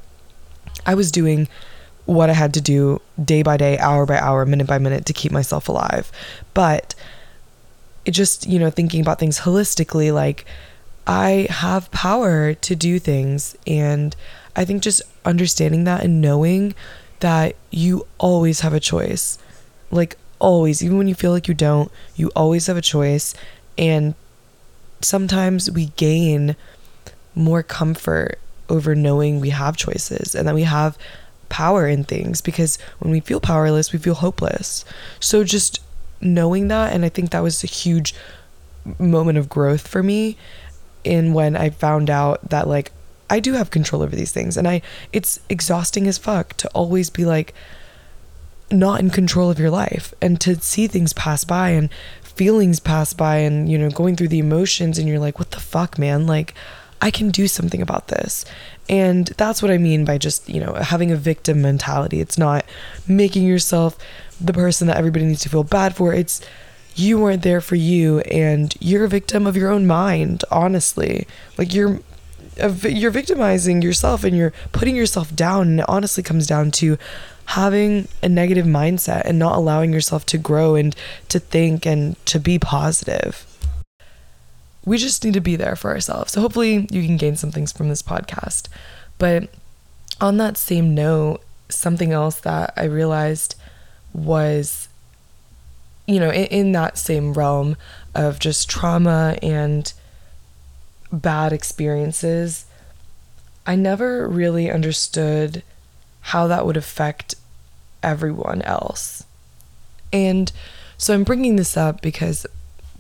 I 0.86 0.96
was 0.96 1.12
doing 1.12 1.48
what 2.12 2.30
I 2.30 2.34
had 2.34 2.54
to 2.56 2.62
do 2.62 3.02
day 3.24 3.42
by 3.42 3.58
day, 3.58 3.78
hour 3.78 4.06
by 4.06 4.20
hour, 4.20 4.46
minute 4.46 4.68
by 4.68 4.78
minute 4.78 5.06
to 5.06 5.14
keep 5.14 5.32
myself 5.32 5.70
alive. 5.70 6.12
But 6.54 6.94
it 8.06 8.12
just, 8.12 8.48
you 8.48 8.60
know, 8.60 8.70
thinking 8.70 9.02
about 9.02 9.20
things 9.20 9.40
holistically 9.40 10.14
like 10.14 10.46
I 11.08 11.48
have 11.50 11.92
power 11.92 12.54
to 12.54 12.76
do 12.76 13.00
things 13.00 13.56
and 13.66 14.16
I 14.56 14.66
think 14.66 14.84
just 14.84 15.02
understanding 15.24 15.86
that 15.86 16.04
and 16.04 16.22
knowing 16.22 16.76
that 17.22 17.56
you 17.70 18.06
always 18.18 18.60
have 18.62 18.74
a 18.74 18.80
choice. 18.80 19.38
Like 19.90 20.18
always, 20.40 20.84
even 20.84 20.98
when 20.98 21.08
you 21.08 21.16
feel 21.16 21.32
like 21.32 21.48
you 21.48 21.54
don't, 21.54 21.92
you 22.16 22.30
always 22.36 22.68
have 22.68 22.78
a 22.78 22.82
choice 22.82 23.34
and 23.78 24.16
sometimes 25.02 25.72
we 25.72 25.88
gain 25.96 26.56
more 27.36 27.64
comfort 27.64 28.40
over 28.70 28.96
knowing 28.96 29.40
we 29.40 29.50
have 29.50 29.78
choices 29.78 30.36
and 30.36 30.48
that 30.48 30.56
we 30.56 30.64
have 30.64 30.98
power 31.52 31.88
in 31.88 32.04
things 32.04 32.42
because 32.42 32.80
when 33.00 33.12
we 33.12 33.20
feel 33.20 33.40
powerless, 33.40 33.94
we 33.94 34.00
feel 34.00 34.16
hopeless. 34.16 34.84
So 35.20 35.44
just 35.44 35.80
knowing 36.20 36.70
that, 36.70 36.94
and 36.94 37.06
I 37.06 37.10
think 37.10 37.30
that 37.30 37.44
was 37.44 37.64
a 37.64 37.68
huge 37.68 38.16
moment 38.98 39.38
of 39.38 39.50
growth 39.50 39.88
for 39.88 40.02
me 40.02 40.38
in 41.04 41.34
when 41.34 41.56
I 41.56 41.70
found 41.70 42.10
out 42.10 42.50
that 42.50 42.68
like 42.68 42.92
I 43.30 43.40
do 43.40 43.54
have 43.54 43.70
control 43.70 44.02
over 44.02 44.16
these 44.16 44.32
things 44.32 44.58
and 44.58 44.68
I 44.68 44.82
it's 45.14 45.40
exhausting 45.50 46.08
as 46.08 46.18
fuck 46.18 46.56
to 46.58 46.68
always 46.70 47.10
be 47.10 47.26
like 47.26 47.54
not 48.72 49.00
in 49.00 49.10
control 49.10 49.50
of 49.50 49.60
your 49.60 49.70
life 49.70 50.14
and 50.22 50.40
to 50.42 50.56
see 50.56 50.88
things 50.88 51.14
pass 51.14 51.44
by 51.44 51.70
and 51.70 51.90
feelings 52.22 52.80
pass 52.80 53.14
by 53.14 53.38
and 53.38 53.70
you 53.70 53.78
know 53.78 53.90
going 53.90 54.16
through 54.16 54.30
the 54.30 54.40
emotions 54.40 54.98
and 54.98 55.08
you're 55.08 55.20
like 55.20 55.38
what 55.38 55.52
the 55.52 55.60
fuck 55.60 55.98
man 56.00 56.26
like 56.26 56.54
I 57.02 57.12
can 57.12 57.30
do 57.30 57.48
something 57.48 57.82
about 57.82 58.10
this. 58.10 58.46
And 58.88 59.28
that's 59.38 59.62
what 59.62 59.72
I 59.72 59.78
mean 59.78 60.06
by 60.06 60.18
just, 60.18 60.48
you 60.48 60.60
know, 60.60 60.74
having 60.76 61.12
a 61.12 61.16
victim 61.16 61.62
mentality. 61.62 62.22
It's 62.22 62.38
not 62.38 62.66
making 63.08 63.44
yourself 63.44 63.98
the 64.40 64.54
person 64.54 64.88
that 64.88 64.98
everybody 64.98 65.26
needs 65.26 65.42
to 65.42 65.50
feel 65.50 65.64
bad 65.64 65.96
for. 65.96 66.14
It's 66.14 66.42
you 66.96 67.20
weren't 67.20 67.42
there 67.42 67.62
for 67.62 67.76
you 67.76 68.20
and 68.22 68.76
you're 68.80 69.06
a 69.06 69.10
victim 69.10 69.48
of 69.48 69.58
your 69.58 69.72
own 69.72 69.88
mind, 69.88 70.44
honestly. 70.52 71.28
Like 71.58 71.74
you're 71.74 72.00
you're 72.84 73.12
victimizing 73.12 73.82
yourself 73.82 74.24
and 74.24 74.36
you're 74.36 74.54
putting 74.72 74.96
yourself 74.96 75.34
down 75.36 75.70
and 75.70 75.80
it 75.80 75.86
honestly 75.90 76.22
comes 76.22 76.46
down 76.46 76.70
to 76.70 76.98
having 77.46 78.08
a 78.22 78.30
negative 78.30 78.66
mindset 78.66 79.24
and 79.26 79.40
not 79.40 79.56
allowing 79.56 79.92
yourself 79.92 80.26
to 80.28 80.38
grow 80.38 80.76
and 80.76 80.96
to 81.30 81.40
think 81.40 81.86
and 81.86 82.24
to 82.26 82.40
be 82.40 82.60
positive. 82.60 83.46
We 84.86 84.98
just 84.98 85.24
need 85.24 85.34
to 85.36 85.42
be 85.42 85.56
there 85.56 85.76
for 85.76 85.92
ourselves. 85.92 86.34
So 86.34 86.42
hopefully 86.42 86.88
you 86.92 87.06
can 87.06 87.18
gain 87.18 87.36
some 87.36 87.52
things 87.52 87.72
from 87.72 87.90
this 87.90 88.02
podcast. 88.02 88.68
But 89.18 89.50
on 90.20 90.38
that 90.38 90.58
same 90.58 90.96
note, 90.96 91.42
something 91.70 92.12
else 92.12 92.40
that 92.42 92.74
I 92.76 92.86
realized 92.86 93.56
was 94.14 94.90
you 96.12 96.20
know, 96.20 96.30
in, 96.30 96.46
in 96.46 96.72
that 96.74 96.98
same 96.98 97.34
realm 97.34 97.78
of 98.14 98.40
just 98.40 98.70
trauma 98.70 99.38
and 99.42 99.94
bad 101.12 101.54
experiences, 101.54 102.66
I 103.66 103.76
never 103.76 104.28
really 104.28 104.70
understood 104.70 105.64
how 106.20 106.48
that 106.48 106.66
would 106.66 106.78
affect 106.78 107.36
everyone 108.04 108.62
else. 108.64 109.26
And 110.12 110.52
so 110.98 111.14
I'm 111.14 111.24
bringing 111.24 111.56
this 111.56 111.78
up 111.78 112.02
because 112.02 112.46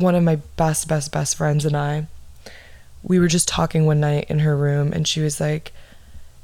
one 0.01 0.15
of 0.15 0.23
my 0.23 0.37
best, 0.57 0.87
best, 0.87 1.11
best 1.11 1.35
friends 1.35 1.65
and 1.65 1.75
I, 1.75 2.07
we 3.03 3.19
were 3.19 3.27
just 3.27 3.47
talking 3.47 3.85
one 3.85 3.99
night 3.99 4.25
in 4.29 4.39
her 4.39 4.55
room, 4.55 4.93
and 4.93 5.07
she 5.07 5.21
was 5.21 5.39
like, 5.39 5.71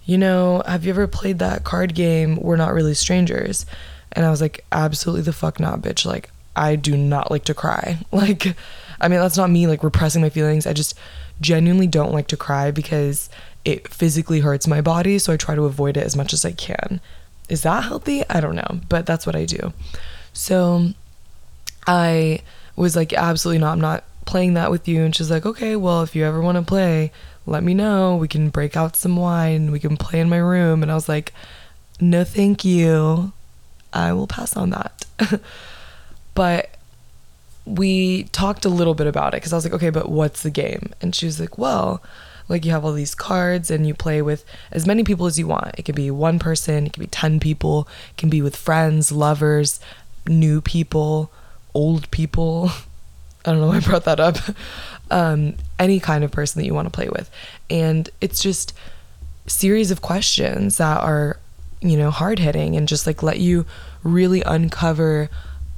You 0.06 0.18
know, 0.18 0.64
have 0.66 0.86
you 0.86 0.92
ever 0.92 1.08
played 1.08 1.40
that 1.40 1.64
card 1.64 1.94
game, 1.94 2.38
We're 2.38 2.56
Not 2.56 2.74
Really 2.74 2.94
Strangers? 2.94 3.66
And 4.14 4.26
I 4.26 4.30
was 4.30 4.42
like, 4.42 4.66
Absolutely 4.72 5.24
the 5.24 5.34
fuck 5.34 5.60
not, 5.60 5.82
bitch. 5.82 6.06
Like, 6.06 6.30
I 6.56 6.76
do 6.76 6.98
not 6.98 7.30
like 7.30 7.46
to 7.46 7.54
cry. 7.54 8.00
Like, 8.12 8.56
I 9.00 9.08
mean, 9.08 9.20
that's 9.20 9.38
not 9.38 9.52
me 9.52 9.68
like 9.68 9.84
repressing 9.84 10.24
my 10.24 10.30
feelings. 10.30 10.66
I 10.66 10.74
just 10.74 10.96
genuinely 11.40 11.86
don't 11.86 12.14
like 12.14 12.28
to 12.30 12.38
cry 12.38 12.72
because 12.72 13.30
it 13.64 13.88
physically 13.88 14.40
hurts 14.40 14.68
my 14.68 14.82
body. 14.82 15.20
So 15.20 15.32
I 15.32 15.38
try 15.38 15.54
to 15.54 15.66
avoid 15.66 15.98
it 15.98 16.04
as 16.04 16.16
much 16.16 16.34
as 16.34 16.44
I 16.44 16.52
can. 16.52 17.00
Is 17.48 17.62
that 17.62 17.84
healthy? 17.84 18.28
I 18.28 18.42
don't 18.42 18.56
know, 18.56 18.82
but 18.90 19.06
that's 19.06 19.28
what 19.28 19.36
I 19.36 19.46
do. 19.46 19.72
So 20.34 20.94
I 21.86 22.42
was 22.82 22.96
like, 22.96 23.14
absolutely 23.14 23.60
not. 23.60 23.74
I'm 23.74 23.82
not 23.82 24.04
playing 24.26 24.54
that 24.54 24.72
with 24.72 24.88
you. 24.88 25.04
And 25.04 25.16
she's 25.16 25.32
like, 25.32 25.46
okay, 25.46 25.76
well, 25.76 26.04
if 26.04 26.16
you 26.16 26.24
ever 26.24 26.42
want 26.42 26.58
to 26.58 26.62
play, 26.62 27.12
let 27.46 27.64
me 27.64 27.74
know. 27.74 28.16
We 28.16 28.28
can 28.28 28.50
break 28.50 28.78
out 28.78 28.96
some 28.96 29.16
wine. 29.16 29.72
We 29.72 29.80
can 29.80 29.98
play 29.98 30.20
in 30.20 30.30
my 30.30 30.38
room. 30.38 30.84
And 30.84 30.92
I 30.92 30.96
was 30.96 31.10
like, 31.10 31.34
no, 32.00 32.24
thank 32.24 32.64
you. 32.64 33.34
I 33.94 34.14
will 34.14 34.28
pass 34.28 34.56
on 34.56 34.70
that. 34.72 35.06
but 36.36 36.70
we 37.66 38.24
talked 38.26 38.66
a 38.66 38.70
little 38.70 38.94
bit 38.94 39.08
about 39.08 39.34
it 39.34 39.38
because 39.38 39.54
I 39.54 39.58
was 39.58 39.66
like, 39.66 39.74
okay, 39.74 39.90
but 39.90 40.10
what's 40.10 40.44
the 40.44 40.50
game? 40.52 40.94
And 41.02 41.16
she 41.16 41.26
was 41.26 41.40
like, 41.40 41.58
well, 41.58 42.02
like 42.48 42.64
you 42.64 42.72
have 42.72 42.86
all 42.86 42.94
these 42.94 43.16
cards 43.16 43.70
and 43.70 43.88
you 43.88 43.94
play 43.94 44.22
with 44.22 44.46
as 44.72 44.86
many 44.86 45.04
people 45.04 45.26
as 45.26 45.38
you 45.38 45.48
want. 45.48 45.76
It 45.78 45.84
could 45.84 45.96
be 45.96 46.12
one 46.12 46.40
person, 46.40 46.86
it 46.86 46.94
could 46.94 47.02
be 47.02 47.08
10 47.08 47.40
people, 47.40 47.88
it 48.12 48.18
can 48.18 48.30
be 48.30 48.42
with 48.42 48.56
friends, 48.56 49.12
lovers, 49.12 49.80
new 50.28 50.62
people, 50.62 51.32
old 51.78 52.10
people. 52.10 52.72
I 53.46 53.52
don't 53.52 53.62
know 53.62 53.68
why 53.68 53.78
I 53.78 53.80
brought 53.82 54.06
that 54.06 54.20
up. 54.20 54.38
Um, 55.10 55.56
any 55.80 56.02
kind 56.02 56.26
of 56.26 56.32
person 56.32 56.60
that 56.60 56.66
you 56.66 56.74
want 56.74 56.86
to 56.86 56.92
play 56.92 57.08
with. 57.08 57.32
And 57.70 58.10
it's 58.20 58.42
just 58.42 58.74
series 59.46 59.90
of 59.90 60.02
questions 60.02 60.76
that 60.80 61.00
are, 61.00 61.40
you 61.80 61.96
know, 61.96 62.12
hard 62.12 62.40
hitting 62.40 62.76
and 62.76 62.90
just 62.90 63.08
like 63.08 63.24
let 63.24 63.40
you 63.40 63.66
really 64.04 64.42
uncover 64.42 65.30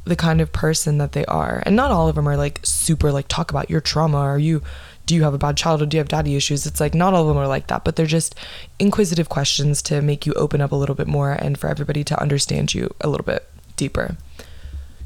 the 0.03 0.15
kind 0.15 0.41
of 0.41 0.51
person 0.51 0.97
that 0.97 1.11
they 1.11 1.25
are. 1.25 1.61
And 1.67 1.75
not 1.75 1.91
all 1.91 2.09
of 2.09 2.15
them 2.15 2.27
are 2.27 2.37
like 2.37 2.59
super 2.63 3.11
like 3.11 3.27
talk 3.27 3.51
about 3.51 3.69
your 3.69 3.81
trauma 3.81 4.17
or 4.17 4.39
you 4.39 4.63
do 5.05 5.15
you 5.15 5.23
have 5.23 5.33
a 5.33 5.39
bad 5.39 5.57
childhood? 5.57 5.89
Do 5.89 5.97
you 5.97 6.01
have 6.01 6.07
daddy 6.07 6.35
issues? 6.35 6.65
It's 6.65 6.79
like 6.79 6.93
not 6.93 7.13
all 7.13 7.21
of 7.21 7.27
them 7.27 7.37
are 7.37 7.47
like 7.47 7.67
that, 7.67 7.83
but 7.83 7.95
they're 7.95 8.05
just 8.05 8.35
inquisitive 8.79 9.27
questions 9.27 9.81
to 9.83 10.01
make 10.01 10.25
you 10.25 10.33
open 10.33 10.61
up 10.61 10.71
a 10.71 10.75
little 10.75 10.95
bit 10.95 11.07
more 11.07 11.31
and 11.31 11.57
for 11.57 11.67
everybody 11.67 12.03
to 12.03 12.19
understand 12.19 12.73
you 12.73 12.93
a 13.01 13.09
little 13.09 13.25
bit 13.25 13.47
deeper. 13.75 14.17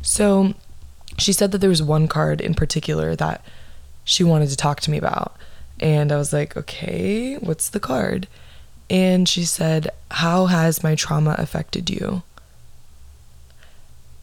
So 0.01 0.55
she 1.17 1.33
said 1.33 1.51
that 1.51 1.59
there 1.59 1.69
was 1.69 1.83
one 1.83 2.07
card 2.07 2.41
in 2.41 2.53
particular 2.53 3.15
that 3.15 3.43
she 4.03 4.23
wanted 4.23 4.49
to 4.49 4.57
talk 4.57 4.81
to 4.81 4.91
me 4.91 4.97
about. 4.97 5.35
And 5.79 6.11
I 6.11 6.17
was 6.17 6.33
like, 6.33 6.55
okay, 6.55 7.35
what's 7.35 7.69
the 7.69 7.79
card? 7.79 8.27
And 8.89 9.27
she 9.27 9.43
said, 9.43 9.89
How 10.11 10.47
has 10.47 10.83
my 10.83 10.95
trauma 10.95 11.35
affected 11.37 11.89
you? 11.89 12.23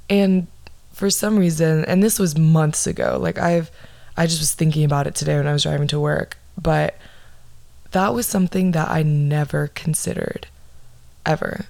And 0.09 0.47
for 0.93 1.11
some 1.11 1.39
reason, 1.39 1.85
and 1.87 2.03
this 2.03 2.19
was 2.19 2.37
months 2.37 2.87
ago, 2.87 3.19
like 3.21 3.39
I've, 3.39 3.71
I 4.17 4.27
just 4.27 4.41
was 4.41 4.55
thinking 4.55 4.85
about 4.85 5.07
it 5.07 5.15
today 5.15 5.37
when 5.37 5.47
I 5.47 5.53
was 5.53 5.63
driving 5.63 5.89
to 5.89 6.01
work, 6.01 6.37
but 6.61 6.97
that 7.93 8.15
was 8.15 8.27
something 8.27 8.73
that 8.73 8.89
I 8.89 9.03
never 9.03 9.69
considered 9.69 10.47
ever. 11.25 11.67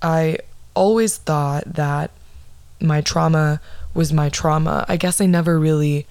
I 0.00 0.38
always 0.74 1.18
thought 1.18 1.64
that 1.74 2.10
my 2.80 3.00
trauma 3.00 3.60
was 3.98 4.12
my 4.12 4.28
trauma. 4.28 4.86
I 4.88 4.96
guess 4.96 5.20
I 5.20 5.26
never 5.26 5.58
really 5.58 6.06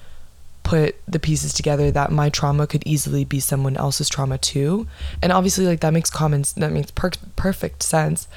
put 0.64 0.98
the 1.08 1.20
pieces 1.20 1.54
together 1.54 1.90
that 1.90 2.12
my 2.12 2.28
trauma 2.28 2.68
could 2.68 2.84
easily 2.86 3.24
be 3.24 3.40
someone 3.40 3.78
else's 3.78 4.10
trauma 4.10 4.38
too. 4.38 4.86
And 5.22 5.32
obviously 5.32 5.66
like 5.66 5.80
that 5.80 5.94
makes 5.94 6.10
common 6.10 6.44
that 6.58 6.74
makes 6.74 6.92
per- 6.92 7.12
perfect 7.38 7.82
sense. 7.82 8.28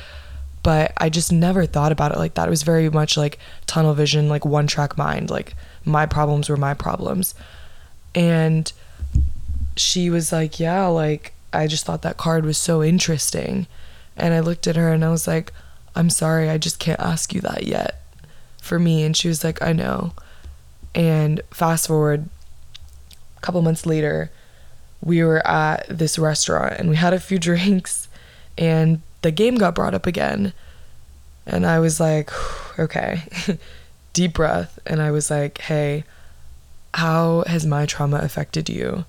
But 0.62 0.92
I 0.98 1.08
just 1.08 1.32
never 1.32 1.66
thought 1.66 1.90
about 1.90 2.12
it 2.12 2.18
like 2.18 2.34
that. 2.34 2.46
It 2.46 2.50
was 2.50 2.62
very 2.62 2.88
much 2.88 3.16
like 3.16 3.40
tunnel 3.66 3.92
vision, 3.92 4.28
like 4.28 4.44
one 4.44 4.68
track 4.68 4.96
mind, 4.96 5.30
like 5.30 5.54
my 5.84 6.06
problems 6.06 6.48
were 6.48 6.56
my 6.56 6.72
problems. 6.72 7.34
And 8.14 8.72
she 9.76 10.10
was 10.10 10.30
like, 10.30 10.60
"Yeah, 10.60 10.86
like 10.86 11.32
I 11.52 11.66
just 11.66 11.84
thought 11.84 12.02
that 12.02 12.18
card 12.18 12.44
was 12.44 12.56
so 12.56 12.84
interesting." 12.84 13.66
And 14.16 14.32
I 14.32 14.38
looked 14.38 14.68
at 14.68 14.76
her 14.76 14.92
and 14.92 15.04
I 15.04 15.10
was 15.10 15.26
like, 15.26 15.52
"I'm 15.96 16.10
sorry, 16.10 16.48
I 16.48 16.58
just 16.58 16.78
can't 16.78 17.00
ask 17.00 17.34
you 17.34 17.40
that 17.40 17.66
yet." 17.66 17.99
For 18.60 18.78
me, 18.78 19.02
and 19.02 19.16
she 19.16 19.28
was 19.28 19.42
like, 19.42 19.60
"I 19.62 19.72
know." 19.72 20.12
And 20.94 21.40
fast 21.50 21.86
forward 21.86 22.28
a 23.36 23.40
couple 23.40 23.62
months 23.62 23.86
later, 23.86 24.30
we 25.02 25.24
were 25.24 25.46
at 25.46 25.86
this 25.88 26.18
restaurant 26.18 26.74
and 26.78 26.90
we 26.90 26.96
had 26.96 27.14
a 27.14 27.20
few 27.20 27.38
drinks 27.48 28.08
and 28.58 29.00
the 29.22 29.30
game 29.30 29.56
got 29.56 29.74
brought 29.74 29.94
up 29.94 30.06
again. 30.06 30.52
And 31.46 31.66
I 31.66 31.78
was 31.78 32.00
like, 32.00 32.30
okay, 32.78 33.22
deep 34.12 34.34
breath. 34.34 34.78
And 34.86 35.00
I 35.00 35.10
was 35.10 35.30
like, 35.30 35.58
hey, 35.58 36.04
how 36.94 37.44
has 37.46 37.64
my 37.64 37.86
trauma 37.86 38.18
affected 38.18 38.68
you? 38.68 39.04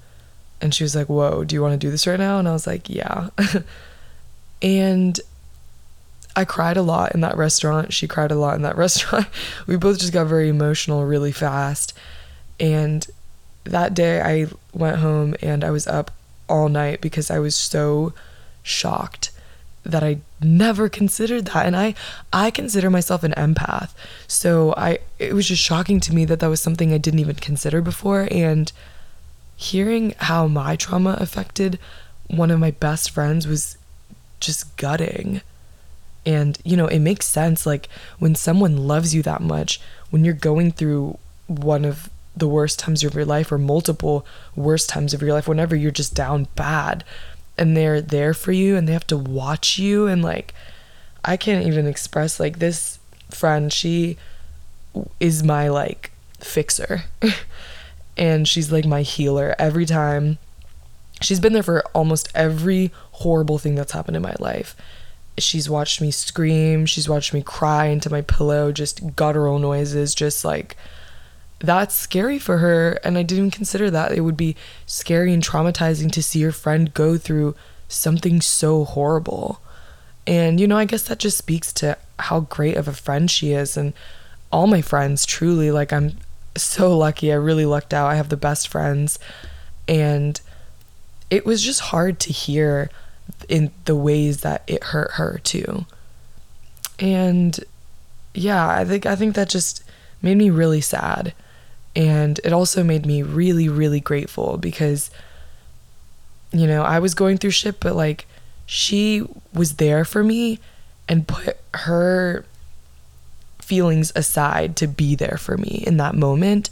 And 0.62 0.74
she 0.74 0.84
was 0.84 0.96
like, 0.96 1.10
whoa, 1.10 1.44
do 1.44 1.56
you 1.56 1.62
want 1.62 1.74
to 1.74 1.78
do 1.78 1.90
this 1.90 2.06
right 2.06 2.20
now? 2.20 2.38
And 2.38 2.48
I 2.48 2.54
was 2.54 2.68
like, 2.68 2.88
yeah. 2.88 3.30
and 4.62 5.20
I 6.36 6.46
cried 6.46 6.78
a 6.78 6.82
lot 6.82 7.14
in 7.14 7.22
that 7.22 7.38
restaurant. 7.38 7.94
She 7.94 8.08
cried 8.08 8.32
a 8.32 8.36
lot 8.36 8.56
in 8.56 8.62
that 8.62 8.78
restaurant. 8.86 9.28
we 9.68 9.76
both 9.78 10.00
just 10.00 10.14
got 10.14 10.28
very 10.28 10.50
emotional 10.50 11.06
really 11.06 11.32
fast. 11.32 11.94
And 12.60 13.06
that 13.64 13.94
day 13.94 14.22
I 14.22 14.48
went 14.74 14.98
home 14.98 15.36
and 15.42 15.64
I 15.64 15.72
was 15.72 15.88
up 15.88 16.12
all 16.48 16.70
night 16.70 17.02
because 17.02 17.32
I 17.32 17.40
was 17.40 17.56
so 17.56 18.14
shocked 18.64 19.32
that 19.84 20.04
I 20.04 20.20
never 20.42 20.90
considered 20.90 21.46
that 21.46 21.66
and 21.66 21.76
I 21.76 21.96
I 22.32 22.52
consider 22.52 22.90
myself 22.90 23.24
an 23.24 23.34
empath. 23.34 23.92
So 24.28 24.74
I 24.78 25.00
it 25.18 25.34
was 25.34 25.48
just 25.48 25.64
shocking 25.64 26.00
to 26.02 26.14
me 26.14 26.26
that 26.26 26.40
that 26.40 26.50
was 26.50 26.62
something 26.62 26.94
I 26.94 26.98
didn't 26.98 27.20
even 27.20 27.36
consider 27.36 27.82
before 27.82 28.28
and 28.30 28.72
hearing 29.56 30.14
how 30.18 30.48
my 30.48 30.76
trauma 30.76 31.18
affected 31.20 31.80
one 32.28 32.52
of 32.52 32.60
my 32.60 32.72
best 32.72 33.12
friends 33.12 33.48
was 33.48 33.78
just 34.40 34.76
gutting. 34.78 35.42
And, 36.26 36.58
you 36.64 36.78
know, 36.78 36.88
it 36.88 37.00
makes 37.00 37.28
sense. 37.28 37.66
Like, 37.66 37.90
when 38.20 38.36
someone 38.36 38.88
loves 38.88 39.16
you 39.16 39.24
that 39.24 39.42
much, 39.42 39.82
when 40.10 40.24
you're 40.24 40.34
going 40.34 40.72
through 40.72 41.18
one 41.48 41.84
of 41.84 42.10
the 42.36 42.48
worst 42.48 42.80
times 42.80 43.04
of 43.04 43.14
your 43.14 43.26
life 43.26 43.52
or 43.52 43.58
multiple 43.58 44.26
worst 44.56 44.90
times 44.90 45.14
of 45.14 45.22
your 45.22 45.34
life, 45.34 45.48
whenever 45.48 45.76
you're 45.76 45.92
just 45.92 46.14
down 46.14 46.48
bad 46.56 47.04
and 47.58 47.76
they're 47.76 48.02
there 48.02 48.34
for 48.34 48.52
you 48.52 48.76
and 48.76 48.88
they 48.88 48.94
have 48.94 49.08
to 49.08 49.18
watch 49.18 49.78
you, 49.80 50.08
and 50.08 50.24
like, 50.24 50.54
I 51.26 51.38
can't 51.38 51.66
even 51.66 51.88
express, 51.88 52.40
like, 52.40 52.60
this 52.60 53.00
friend, 53.30 53.72
she 53.74 54.18
is 55.20 55.44
my, 55.44 55.70
like, 55.70 56.12
fixer. 56.40 57.04
and 58.18 58.48
she's 58.48 58.72
like 58.72 58.86
my 58.86 59.02
healer 59.02 59.56
every 59.58 59.86
time. 59.86 60.38
She's 61.22 61.40
been 61.40 61.54
there 61.54 61.64
for 61.64 61.84
almost 61.94 62.30
every 62.34 62.92
horrible 63.14 63.58
thing 63.58 63.76
that's 63.76 63.92
happened 63.92 64.18
in 64.18 64.24
my 64.24 64.36
life 64.40 64.76
she's 65.42 65.70
watched 65.70 66.02
me 66.02 66.12
scream 66.12 66.86
she's 66.86 67.10
watched 67.10 67.34
me 67.34 67.42
cry 67.42 67.86
into 67.86 68.10
my 68.10 68.22
pillow 68.22 68.72
just 68.72 69.16
guttural 69.16 69.60
noises 69.60 70.14
just 70.16 70.44
like 70.46 70.76
that's 71.60 71.96
scary 71.96 72.40
for 72.40 72.58
her 72.60 73.00
and 73.04 73.18
i 73.18 73.24
didn't 73.24 73.52
consider 73.52 73.92
that. 73.92 74.12
It 74.12 74.22
would 74.22 74.38
be 74.38 74.56
scary 74.88 75.32
and 75.32 75.44
traumatizing 75.44 76.12
to 76.14 76.24
see 76.24 76.40
your 76.40 76.52
friend 76.52 76.92
go 76.94 77.18
through 77.20 77.56
something 77.88 78.42
so 78.42 78.84
horrible. 78.84 79.62
And 80.26 80.60
you 80.60 80.68
know 80.68 80.78
i 80.78 80.86
guess 80.86 81.04
that 81.04 81.20
just 81.20 81.38
speaks 81.38 81.72
to 81.74 81.98
how 82.18 82.42
great 82.42 82.78
of 82.78 82.88
a 82.88 82.94
friend 82.94 83.30
she 83.30 83.52
is 83.52 83.78
and 83.78 83.94
all 84.52 84.66
my 84.66 84.82
friends 84.82 85.26
truly 85.26 85.70
like 85.70 85.94
i'm 85.94 86.18
so 86.58 86.98
lucky. 86.98 87.32
I 87.32 87.36
really 87.36 87.66
lucked 87.66 87.94
out. 87.94 88.10
I 88.10 88.16
have 88.16 88.30
the 88.30 88.38
best 88.38 88.68
friends. 88.68 89.20
And 89.88 90.40
it 91.30 91.46
was 91.46 91.62
just 91.62 91.80
hard 91.80 92.20
to 92.22 92.34
hear 92.34 92.90
in 93.50 93.72
the 93.86 93.96
ways 93.96 94.42
that 94.42 94.64
it 94.68 94.84
hurt 94.86 95.12
her 95.14 95.40
too. 95.44 95.86
And 97.00 97.60
yeah, 98.34 98.68
I 98.68 98.86
think 98.86 99.06
I 99.06 99.16
think 99.16 99.36
that 99.36 99.50
just 99.50 99.84
made 100.22 100.38
me 100.38 100.50
really 100.50 100.82
sad. 100.82 101.34
And 101.96 102.40
it 102.44 102.54
also 102.54 102.84
made 102.84 103.06
me 103.06 103.24
really 103.24 103.68
really 103.68 104.00
grateful 104.00 104.58
because 104.58 105.10
you 106.54 106.68
know, 106.68 106.84
I 106.84 107.00
was 107.00 107.14
going 107.14 107.38
through 107.38 107.52
shit 107.52 107.80
but 107.80 107.96
like 107.96 108.26
she 108.66 109.24
was 109.54 109.76
there 109.76 110.06
for 110.06 110.24
me 110.24 110.60
and 111.08 111.28
put 111.28 111.58
her 111.74 112.46
feelings 113.60 114.12
aside 114.16 114.76
to 114.76 114.88
be 114.88 115.16
there 115.16 115.38
for 115.38 115.58
me 115.58 115.84
in 115.88 115.98
that 115.98 116.16
moment. 116.16 116.70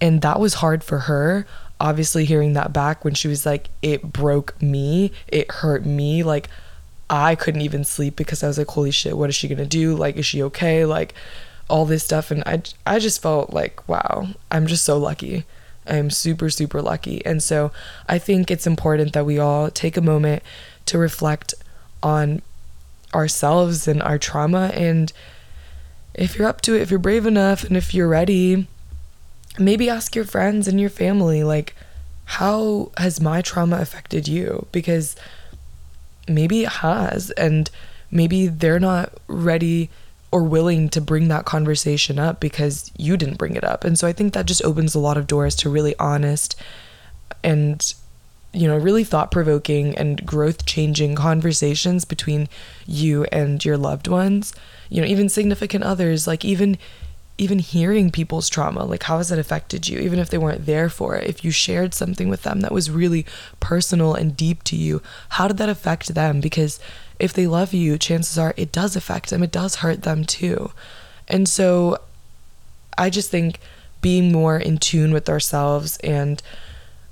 And 0.00 0.22
that 0.22 0.38
was 0.38 0.54
hard 0.54 0.84
for 0.84 1.00
her 1.00 1.46
obviously 1.80 2.24
hearing 2.24 2.54
that 2.54 2.72
back 2.72 3.04
when 3.04 3.14
she 3.14 3.28
was 3.28 3.44
like 3.44 3.68
it 3.82 4.12
broke 4.12 4.60
me. 4.62 5.12
It 5.28 5.50
hurt 5.50 5.84
me. 5.84 6.22
Like 6.22 6.48
i 7.08 7.36
couldn't 7.36 7.60
even 7.60 7.84
sleep 7.84 8.16
because 8.16 8.42
i 8.42 8.48
was 8.48 8.58
like 8.58 8.66
holy 8.66 8.90
shit 8.90 9.16
what 9.16 9.28
is 9.28 9.36
she 9.36 9.48
gonna 9.48 9.66
do? 9.66 9.94
Like 9.94 10.16
is 10.16 10.26
she 10.26 10.42
okay? 10.44 10.84
Like 10.84 11.14
all 11.68 11.84
this 11.84 12.04
stuff. 12.04 12.30
And 12.30 12.42
i 12.46 12.62
i 12.86 12.98
just 12.98 13.22
felt 13.22 13.52
like 13.52 13.86
wow 13.88 14.28
i'm 14.50 14.66
just 14.66 14.84
so 14.84 14.98
lucky. 14.98 15.44
I'm 15.86 16.10
super 16.10 16.50
super 16.50 16.82
lucky. 16.82 17.24
And 17.24 17.42
so 17.42 17.72
i 18.08 18.18
think 18.18 18.50
it's 18.50 18.66
important 18.66 19.12
that 19.12 19.26
we 19.26 19.38
all 19.38 19.70
take 19.70 19.96
a 19.96 20.02
moment 20.02 20.42
to 20.86 20.98
reflect 20.98 21.54
on 22.02 22.42
ourselves 23.14 23.86
and 23.88 24.02
our 24.02 24.18
trauma. 24.18 24.70
And 24.74 25.12
if 26.14 26.36
you're 26.36 26.48
up 26.48 26.60
to 26.62 26.74
it 26.74 26.82
if 26.82 26.90
you're 26.90 26.98
brave 26.98 27.26
enough 27.26 27.62
and 27.64 27.76
if 27.76 27.92
you're 27.92 28.08
ready 28.08 28.66
maybe 29.58 29.88
ask 29.88 30.14
your 30.14 30.24
friends 30.24 30.68
and 30.68 30.80
your 30.80 30.90
family, 30.90 31.44
like, 31.44 31.74
how 32.24 32.90
has 32.96 33.20
my 33.20 33.40
trauma 33.42 33.78
affected 33.78 34.26
you? 34.26 34.66
Because 34.72 35.16
maybe 36.28 36.62
it 36.62 36.68
has, 36.68 37.30
and 37.32 37.70
maybe 38.10 38.48
they're 38.48 38.80
not 38.80 39.12
ready 39.28 39.90
or 40.32 40.42
willing 40.42 40.88
to 40.88 41.00
bring 41.00 41.28
that 41.28 41.44
conversation 41.44 42.18
up 42.18 42.40
because 42.40 42.90
you 42.96 43.16
didn't 43.16 43.38
bring 43.38 43.54
it 43.54 43.64
up. 43.64 43.84
And 43.84 43.98
so 43.98 44.06
I 44.06 44.12
think 44.12 44.32
that 44.34 44.46
just 44.46 44.64
opens 44.64 44.94
a 44.94 44.98
lot 44.98 45.16
of 45.16 45.26
doors 45.26 45.54
to 45.56 45.70
really 45.70 45.94
honest 45.98 46.56
and 47.42 47.94
you 48.56 48.66
know, 48.66 48.78
really 48.78 49.04
thought 49.04 49.30
provoking 49.30 49.94
and 49.98 50.24
growth 50.24 50.64
changing 50.64 51.14
conversations 51.14 52.06
between 52.06 52.48
you 52.86 53.24
and 53.24 53.62
your 53.62 53.76
loved 53.76 54.08
ones, 54.08 54.54
you 54.88 55.00
know, 55.00 55.06
even 55.06 55.28
significant 55.28 55.84
others, 55.84 56.26
like 56.26 56.42
even 56.42 56.78
even 57.38 57.58
hearing 57.58 58.10
people's 58.10 58.48
trauma, 58.48 58.84
like 58.84 59.02
how 59.04 59.18
has 59.18 59.28
that 59.28 59.38
affected 59.38 59.86
you, 59.88 59.98
even 59.98 60.18
if 60.18 60.30
they 60.30 60.38
weren't 60.38 60.64
there 60.66 60.88
for 60.88 61.16
it? 61.16 61.28
If 61.28 61.44
you 61.44 61.50
shared 61.50 61.92
something 61.92 62.28
with 62.28 62.42
them 62.42 62.60
that 62.60 62.72
was 62.72 62.90
really 62.90 63.26
personal 63.60 64.14
and 64.14 64.36
deep 64.36 64.64
to 64.64 64.76
you, 64.76 65.02
how 65.30 65.46
did 65.46 65.58
that 65.58 65.68
affect 65.68 66.14
them? 66.14 66.40
Because 66.40 66.80
if 67.18 67.32
they 67.32 67.46
love 67.46 67.74
you, 67.74 67.98
chances 67.98 68.38
are 68.38 68.54
it 68.56 68.72
does 68.72 68.96
affect 68.96 69.30
them, 69.30 69.42
it 69.42 69.52
does 69.52 69.76
hurt 69.76 70.02
them 70.02 70.24
too. 70.24 70.70
And 71.28 71.48
so 71.48 72.00
I 72.96 73.10
just 73.10 73.30
think 73.30 73.60
being 74.00 74.32
more 74.32 74.56
in 74.56 74.78
tune 74.78 75.12
with 75.12 75.28
ourselves 75.28 75.98
and, 75.98 76.42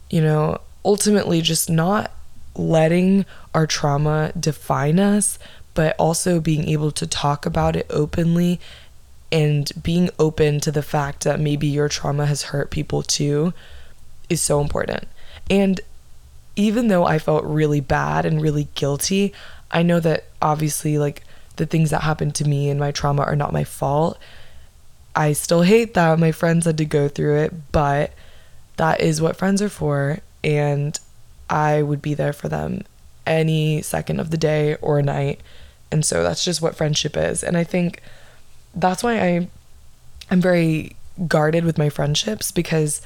you 0.09 0.23
know, 0.23 0.59
ultimately 0.85 1.43
just 1.43 1.69
not 1.69 2.11
letting 2.57 3.27
our 3.53 3.67
trauma 3.67 4.33
define 4.39 4.99
us, 4.99 5.39
but 5.75 5.97
also 5.99 6.41
being 6.41 6.69
able 6.69 6.93
to 6.93 7.07
talk 7.07 7.45
about 7.45 7.77
it 7.77 7.87
openly 7.91 8.61
and 9.35 9.73
being 9.83 10.11
open 10.17 10.61
to 10.61 10.71
the 10.71 10.81
fact 10.81 11.25
that 11.25 11.41
maybe 11.41 11.67
your 11.67 11.89
trauma 11.89 12.25
has 12.25 12.45
hurt 12.45 12.71
people 12.71 13.03
too 13.03 13.53
is 14.31 14.41
so 14.41 14.61
important. 14.61 15.09
And 15.51 15.81
even 16.55 16.87
though 16.87 17.05
I 17.05 17.19
felt 17.19 17.45
really 17.45 17.81
bad 17.81 18.25
and 18.25 18.41
really 18.41 18.69
guilty, 18.77 19.35
I 19.73 19.83
know 19.83 19.99
that 19.99 20.27
obviously, 20.41 20.99
like, 20.99 21.25
the 21.57 21.67
things 21.67 21.91
that 21.91 22.03
happened 22.03 22.37
to 22.37 22.49
me 22.49 22.71
and 22.71 22.79
my 22.79 22.93
trauma 22.93 23.23
are 23.23 23.35
not 23.35 23.53
my 23.53 23.65
fault. 23.65 24.19
I 25.17 25.33
still 25.33 25.63
hate 25.63 25.95
that 25.95 26.19
my 26.21 26.31
friends 26.31 26.65
had 26.65 26.79
to 26.79 26.85
go 26.85 27.09
through 27.09 27.39
it, 27.39 27.73
but 27.73 28.13
that 28.77 29.01
is 29.01 29.21
what 29.21 29.37
friends 29.37 29.61
are 29.61 29.69
for. 29.69 30.21
And 30.45 30.97
I 31.51 31.83
would 31.83 32.01
be 32.01 32.15
there 32.15 32.33
for 32.33 32.49
them 32.49 32.83
any 33.27 33.83
second 33.83 34.21
of 34.21 34.31
the 34.31 34.37
day 34.37 34.77
or 34.77 35.03
night. 35.03 35.41
And 35.91 36.05
so 36.05 36.23
that's 36.23 36.45
just 36.45 36.63
what 36.63 36.77
friendship 36.77 37.17
is. 37.17 37.43
And 37.43 37.57
I 37.57 37.65
think 37.65 38.01
that's 38.75 39.03
why 39.03 39.21
I 39.21 39.49
I'm 40.31 40.41
very 40.41 40.97
guarded 41.29 41.65
with 41.65 41.79
my 41.79 41.89
friendships 41.89 42.51
because 42.51 43.01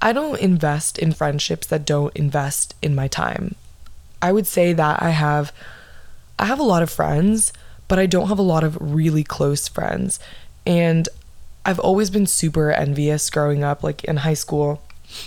I 0.00 0.12
don't 0.12 0.38
invest 0.40 0.98
in 0.98 1.12
friendships 1.12 1.66
that 1.68 1.86
don't 1.86 2.14
invest 2.16 2.74
in 2.82 2.94
my 2.94 3.08
time. 3.08 3.54
I 4.20 4.32
would 4.32 4.46
say 4.46 4.72
that 4.72 5.02
I 5.02 5.10
have 5.10 5.52
I 6.38 6.46
have 6.46 6.58
a 6.58 6.64
lot 6.64 6.82
of 6.82 6.90
friends, 6.90 7.52
but 7.88 7.98
I 7.98 8.06
don't 8.06 8.28
have 8.28 8.38
a 8.38 8.42
lot 8.42 8.64
of 8.64 8.76
really 8.80 9.24
close 9.24 9.68
friends. 9.68 10.18
And 10.66 11.08
I've 11.64 11.78
always 11.78 12.10
been 12.10 12.26
super 12.26 12.70
envious 12.70 13.30
growing 13.30 13.64
up 13.64 13.82
like 13.82 14.04
in 14.04 14.18
high 14.18 14.34
school. 14.34 14.82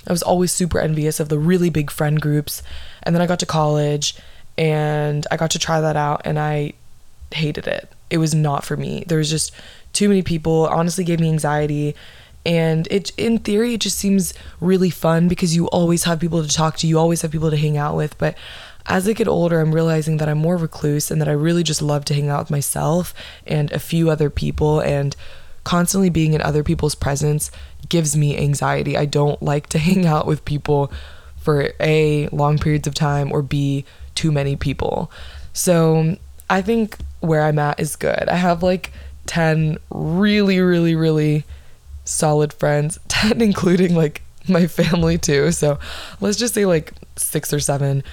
I 0.08 0.12
was 0.12 0.22
always 0.22 0.52
super 0.52 0.80
envious 0.80 1.20
of 1.20 1.30
the 1.30 1.40
really 1.40 1.70
big 1.70 1.90
friend 1.90 2.22
groups. 2.22 2.62
And 3.04 3.16
then 3.16 3.22
I 3.22 3.28
got 3.28 3.40
to 3.40 3.46
college 3.46 4.16
and 4.58 5.26
I 5.32 5.38
got 5.38 5.52
to 5.52 5.60
try 5.60 5.82
that 5.82 5.96
out 5.96 6.22
and 6.26 6.38
I 6.38 6.74
hated 7.34 7.68
it. 7.68 7.90
It 8.10 8.18
was 8.18 8.34
not 8.34 8.64
for 8.64 8.78
me. 8.78 9.04
There 9.08 9.18
was 9.18 9.30
just 9.30 9.52
too 9.94 10.10
many 10.10 10.22
people, 10.22 10.68
honestly 10.68 11.04
gave 11.04 11.20
me 11.20 11.30
anxiety. 11.30 11.96
And 12.46 12.88
it 12.90 13.12
in 13.18 13.40
theory 13.40 13.74
it 13.74 13.82
just 13.82 13.98
seems 13.98 14.34
really 14.62 14.90
fun 14.90 15.28
because 15.28 15.56
you 15.56 15.68
always 15.68 16.06
have 16.06 16.20
people 16.20 16.42
to 16.42 16.50
talk 16.50 16.78
to, 16.78 16.88
you 16.88 16.98
always 16.98 17.22
have 17.22 17.32
people 17.32 17.50
to 17.52 17.58
hang 17.58 17.78
out 17.78 17.96
with, 17.96 18.18
but 18.18 18.36
as 18.86 19.08
I 19.08 19.14
get 19.14 19.28
older, 19.28 19.60
I'm 19.60 19.76
realizing 19.76 20.18
that 20.18 20.28
I'm 20.28 20.40
more 20.40 20.58
recluse 20.58 21.12
and 21.12 21.22
that 21.22 21.28
I 21.28 21.34
really 21.34 21.64
just 21.64 21.82
love 21.82 22.06
to 22.06 22.14
hang 22.14 22.30
out 22.30 22.40
with 22.40 22.52
myself 22.52 23.14
and 23.46 23.72
a 23.72 23.80
few 23.80 24.10
other 24.10 24.30
people 24.30 24.80
and 24.80 25.16
constantly 25.64 26.10
being 26.10 26.34
in 26.34 26.42
other 26.42 26.64
people's 26.64 26.96
presence 26.96 27.52
gives 27.90 28.18
me 28.18 28.38
anxiety. 28.38 28.98
I 28.98 29.06
don't 29.06 29.42
like 29.44 29.68
to 29.68 29.78
hang 29.90 30.08
out 30.08 30.26
with 30.26 30.44
people 30.44 30.92
for 31.38 31.72
A, 31.80 32.28
long 32.30 32.58
periods 32.58 32.88
of 32.88 32.94
time, 32.94 33.32
or 33.32 33.42
B, 33.42 33.86
too 34.16 34.32
many 34.32 34.56
people. 34.56 35.12
So 35.54 36.18
I 36.50 36.62
think 36.62 36.98
where 37.22 37.44
I'm 37.44 37.60
at 37.60 37.80
is 37.80 37.96
good. 37.96 38.30
I 38.30 38.36
have 38.36 38.64
like 38.64 38.92
10 39.26 39.78
really, 39.90 40.60
really, 40.60 40.96
really 40.96 41.44
solid 42.06 42.54
friends, 42.54 43.00
10 43.08 43.42
including 43.42 43.96
like 43.96 44.22
my 44.48 44.68
family 44.68 45.18
too. 45.18 45.52
So 45.52 45.80
let's 46.22 46.38
just 46.38 46.54
say 46.54 46.66
like 46.66 46.94
six 47.16 47.54
or 47.54 47.60
seven 47.60 48.04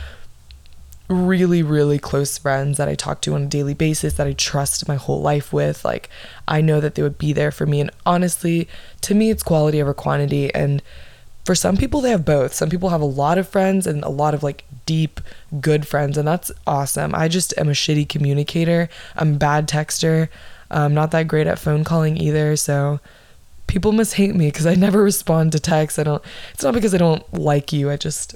really, 1.08 1.62
really 1.62 1.98
close 1.98 2.36
friends 2.36 2.78
that 2.78 2.88
I 2.88 2.94
talk 2.94 3.20
to 3.22 3.34
on 3.34 3.44
a 3.44 3.46
daily 3.46 3.74
basis 3.74 4.14
that 4.14 4.26
I 4.26 4.32
trust 4.32 4.88
my 4.88 4.96
whole 4.96 5.20
life 5.20 5.52
with. 5.52 5.84
Like, 5.84 6.08
I 6.48 6.60
know 6.60 6.80
that 6.80 6.94
they 6.94 7.02
would 7.02 7.18
be 7.18 7.32
there 7.32 7.52
for 7.52 7.66
me. 7.66 7.80
And 7.80 7.90
honestly, 8.04 8.68
to 9.02 9.14
me, 9.14 9.30
it's 9.30 9.42
quality 9.42 9.80
over 9.80 9.94
quantity. 9.94 10.52
And 10.54 10.82
for 11.46 11.54
some 11.54 11.76
people, 11.76 12.00
they 12.00 12.10
have 12.10 12.24
both. 12.24 12.52
Some 12.52 12.68
people 12.68 12.90
have 12.90 13.00
a 13.00 13.06
lot 13.06 13.38
of 13.38 13.48
friends 13.48 13.86
and 13.86 14.02
a 14.04 14.10
lot 14.10 14.34
of 14.34 14.42
like 14.42 14.64
deep, 14.84 15.20
good 15.60 15.86
friends. 15.86 16.18
And 16.18 16.26
that's 16.26 16.52
awesome. 16.66 17.14
I 17.14 17.28
just 17.28 17.54
am 17.56 17.68
a 17.68 17.72
shitty 17.72 18.08
communicator. 18.08 18.88
I'm 19.14 19.38
bad 19.38 19.68
texter. 19.68 20.28
I'm 20.70 20.92
not 20.92 21.12
that 21.12 21.28
great 21.28 21.46
at 21.46 21.58
phone 21.58 21.84
calling 21.84 22.16
either. 22.16 22.56
So, 22.56 23.00
people 23.68 23.92
must 23.92 24.14
hate 24.14 24.34
me 24.34 24.48
because 24.48 24.66
I 24.66 24.74
never 24.74 25.02
respond 25.02 25.52
to 25.52 25.60
texts. 25.60 25.98
I 25.98 26.02
don't, 26.02 26.22
it's 26.52 26.64
not 26.64 26.74
because 26.74 26.94
I 26.94 26.98
don't 26.98 27.32
like 27.32 27.72
you. 27.72 27.90
I 27.90 27.96
just, 27.96 28.34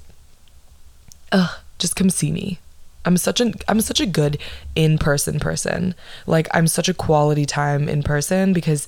ugh 1.32 1.50
just 1.80 1.96
come 1.96 2.10
see 2.10 2.30
me. 2.30 2.58
I'm 3.04 3.16
such 3.16 3.40
an 3.40 3.54
I'm 3.66 3.80
such 3.80 3.98
a 3.98 4.06
good 4.06 4.38
in-person 4.76 5.40
person. 5.40 5.94
Like 6.26 6.48
I'm 6.52 6.68
such 6.68 6.88
a 6.88 6.94
quality 6.94 7.46
time 7.46 7.88
in 7.88 8.02
person 8.02 8.52
because 8.52 8.86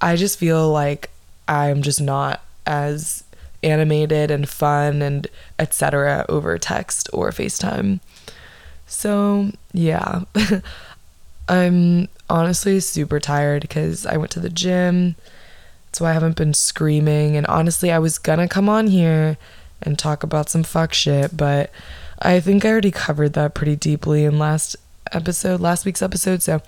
I 0.00 0.16
just 0.16 0.38
feel 0.38 0.68
like 0.70 1.10
I'm 1.48 1.80
just 1.82 2.00
not 2.00 2.42
as 2.66 3.22
animated 3.62 4.30
and 4.30 4.48
fun 4.48 5.02
and 5.02 5.26
etc 5.58 6.24
over 6.28 6.56
text 6.58 7.08
or 7.12 7.30
FaceTime. 7.30 8.00
So, 8.86 9.50
yeah. 9.72 10.22
I'm 11.48 12.08
honestly 12.28 12.80
super 12.80 13.20
tired 13.20 13.62
because 13.62 14.04
I 14.06 14.16
went 14.16 14.30
to 14.32 14.40
the 14.40 14.50
gym. 14.50 15.16
Why 15.98 16.10
I 16.10 16.12
haven't 16.12 16.36
been 16.36 16.52
screaming 16.52 17.36
and 17.36 17.46
honestly 17.46 17.90
I 17.90 17.98
was 17.98 18.18
to 18.18 18.48
come 18.48 18.68
on 18.68 18.88
here 18.88 19.38
and 19.82 19.98
talk 19.98 20.22
about 20.22 20.48
some 20.50 20.62
fuck 20.62 20.92
shit, 20.92 21.36
but 21.36 21.70
I 22.18 22.40
think 22.40 22.64
I 22.64 22.70
already 22.70 22.90
covered 22.90 23.32
that 23.34 23.54
pretty 23.54 23.76
deeply 23.76 24.24
in 24.24 24.38
last 24.38 24.76
episode, 25.12 25.60
last 25.60 25.84
week's 25.84 26.02
episode. 26.02 26.42
So 26.42 26.60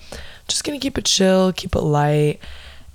just 0.46 0.64
gonna 0.64 0.78
keep 0.78 0.98
it 0.98 1.04
chill, 1.04 1.52
keep 1.52 1.74
it 1.74 1.80
light, 1.80 2.38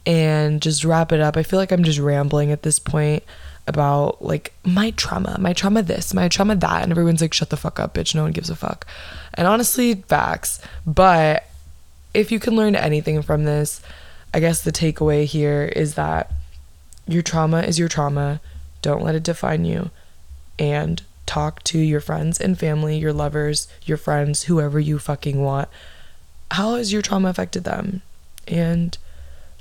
and 0.06 0.62
just 0.62 0.84
wrap 0.84 1.12
it 1.12 1.20
up. 1.20 1.38
I 1.38 1.44
feel 1.44 1.60
like 1.60 1.72
I'm 1.72 1.84
just 1.84 2.00
rambling 2.00 2.52
at 2.52 2.64
this 2.64 2.80
point 2.80 3.24
about 3.66 4.24
like 4.24 4.54
my 4.64 4.92
trauma, 4.92 5.38
my 5.40 5.54
trauma 5.54 5.82
this, 5.82 6.14
my 6.14 6.28
trauma 6.28 6.56
that, 6.56 6.84
and 6.84 6.92
everyone's 6.92 7.22
like, 7.22 7.34
shut 7.34 7.50
the 7.50 7.58
fuck 7.58 7.80
up, 7.80 7.94
bitch. 7.94 8.14
No 8.14 8.24
one 8.24 8.32
gives 8.32 8.50
a 8.50 8.56
fuck. 8.56 8.86
And 9.34 9.48
honestly, 9.48 9.96
facts. 9.96 10.62
But 10.86 11.46
if 12.14 12.32
you 12.32 12.40
can 12.40 12.56
learn 12.56 12.76
anything 12.76 13.22
from 13.22 13.46
this, 13.46 13.82
I 14.34 14.40
guess 14.40 14.62
the 14.62 14.72
takeaway 14.72 15.26
here 15.26 15.72
is 15.76 15.96
that 15.96 16.32
your 17.08 17.22
trauma 17.22 17.62
is 17.62 17.80
your 17.80 17.88
trauma. 17.88 18.42
Don't 18.82 19.04
let 19.04 19.16
it 19.16 19.24
define 19.24 19.66
you. 19.66 19.92
And 20.60 21.02
talk 21.26 21.64
to 21.64 21.80
your 21.80 22.02
friends 22.02 22.40
and 22.40 22.60
family, 22.60 22.98
your 22.98 23.14
lovers, 23.14 23.68
your 23.86 23.98
friends, 23.98 24.44
whoever 24.44 24.80
you 24.80 25.00
fucking 25.00 25.42
want. 25.42 25.70
How 26.52 26.76
has 26.76 26.92
your 26.92 27.02
trauma 27.02 27.30
affected 27.30 27.64
them? 27.64 28.02
And 28.48 28.98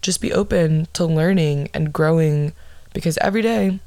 just 0.00 0.20
be 0.20 0.32
open 0.32 0.88
to 0.92 1.06
learning 1.06 1.70
and 1.72 1.92
growing 1.92 2.52
because 2.92 3.16
every 3.18 3.42
day 3.42 3.80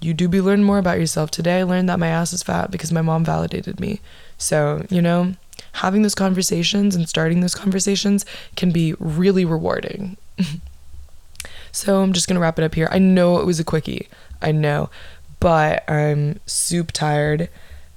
you 0.00 0.14
do 0.14 0.28
be 0.28 0.40
learning 0.40 0.64
more 0.64 0.78
about 0.78 0.98
yourself. 0.98 1.30
Today 1.30 1.60
I 1.60 1.64
learned 1.64 1.88
that 1.88 1.98
my 1.98 2.08
ass 2.08 2.32
is 2.32 2.42
fat 2.42 2.70
because 2.70 2.92
my 2.92 3.02
mom 3.02 3.24
validated 3.24 3.80
me. 3.80 4.00
So, 4.36 4.86
you 4.90 5.02
know, 5.02 5.34
having 5.72 6.02
those 6.02 6.14
conversations 6.14 6.94
and 6.94 7.08
starting 7.08 7.40
those 7.40 7.54
conversations 7.54 8.24
can 8.56 8.70
be 8.70 8.94
really 8.98 9.44
rewarding. 9.44 10.16
so, 11.72 12.02
I'm 12.02 12.12
just 12.12 12.28
going 12.28 12.36
to 12.36 12.40
wrap 12.40 12.58
it 12.58 12.64
up 12.64 12.74
here. 12.74 12.88
I 12.92 12.98
know 12.98 13.38
it 13.38 13.46
was 13.46 13.58
a 13.58 13.64
quickie. 13.64 14.08
I 14.40 14.52
know 14.52 14.90
but 15.40 15.88
I'm 15.88 16.40
soup 16.46 16.92
tired 16.92 17.48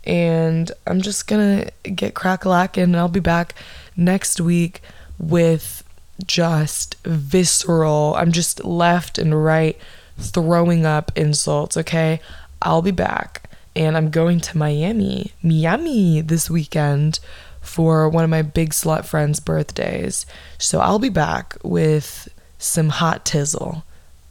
and 0.04 0.72
I'm 0.88 1.02
just 1.02 1.28
gonna 1.28 1.70
get 1.84 2.14
crack 2.14 2.46
and 2.78 2.96
I'll 2.96 3.08
be 3.08 3.20
back 3.20 3.56
next 3.96 4.42
week 4.42 4.82
with 5.18 5.84
just 6.26 6.96
visceral, 7.04 8.16
I'm 8.16 8.32
just 8.32 8.64
left 8.64 9.18
and 9.18 9.44
right 9.44 9.78
throwing 10.22 10.86
up 10.86 11.12
insults, 11.16 11.78
okay? 11.78 12.22
I'll 12.62 12.82
be 12.82 12.92
back 12.92 13.50
and 13.76 13.96
I'm 13.96 14.10
going 14.10 14.40
to 14.42 14.58
Miami, 14.58 15.32
Miami 15.42 16.22
this 16.22 16.50
weekend 16.50 17.20
for 17.62 18.10
one 18.10 18.24
of 18.24 18.30
my 18.30 18.42
big 18.42 18.72
slut 18.72 19.06
friends' 19.06 19.40
birthdays. 19.40 20.26
So 20.58 20.80
I'll 20.80 21.00
be 21.00 21.10
back 21.10 21.58
with 21.64 22.28
some 22.58 22.90
hot 22.90 23.26
tizzle. 23.26 23.84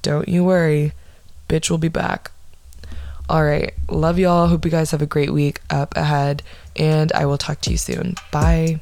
Don't 0.03 0.29
you 0.29 0.45
worry, 0.45 0.93
bitch 1.49 1.71
will 1.71 1.79
be 1.79 1.89
back. 1.89 2.31
All 3.29 3.45
right. 3.45 3.73
Love 3.89 4.19
y'all. 4.19 4.49
Hope 4.49 4.65
you 4.65 4.73
guys 4.73 4.91
have 4.91 5.03
a 5.03 5.07
great 5.07 5.33
week 5.33 5.61
up 5.71 5.97
ahead. 5.97 6.43
And 6.75 7.13
I 7.13 7.27
will 7.27 7.39
talk 7.39 7.61
to 7.61 7.71
you 7.71 7.77
soon. 7.77 8.17
Bye. 8.33 8.81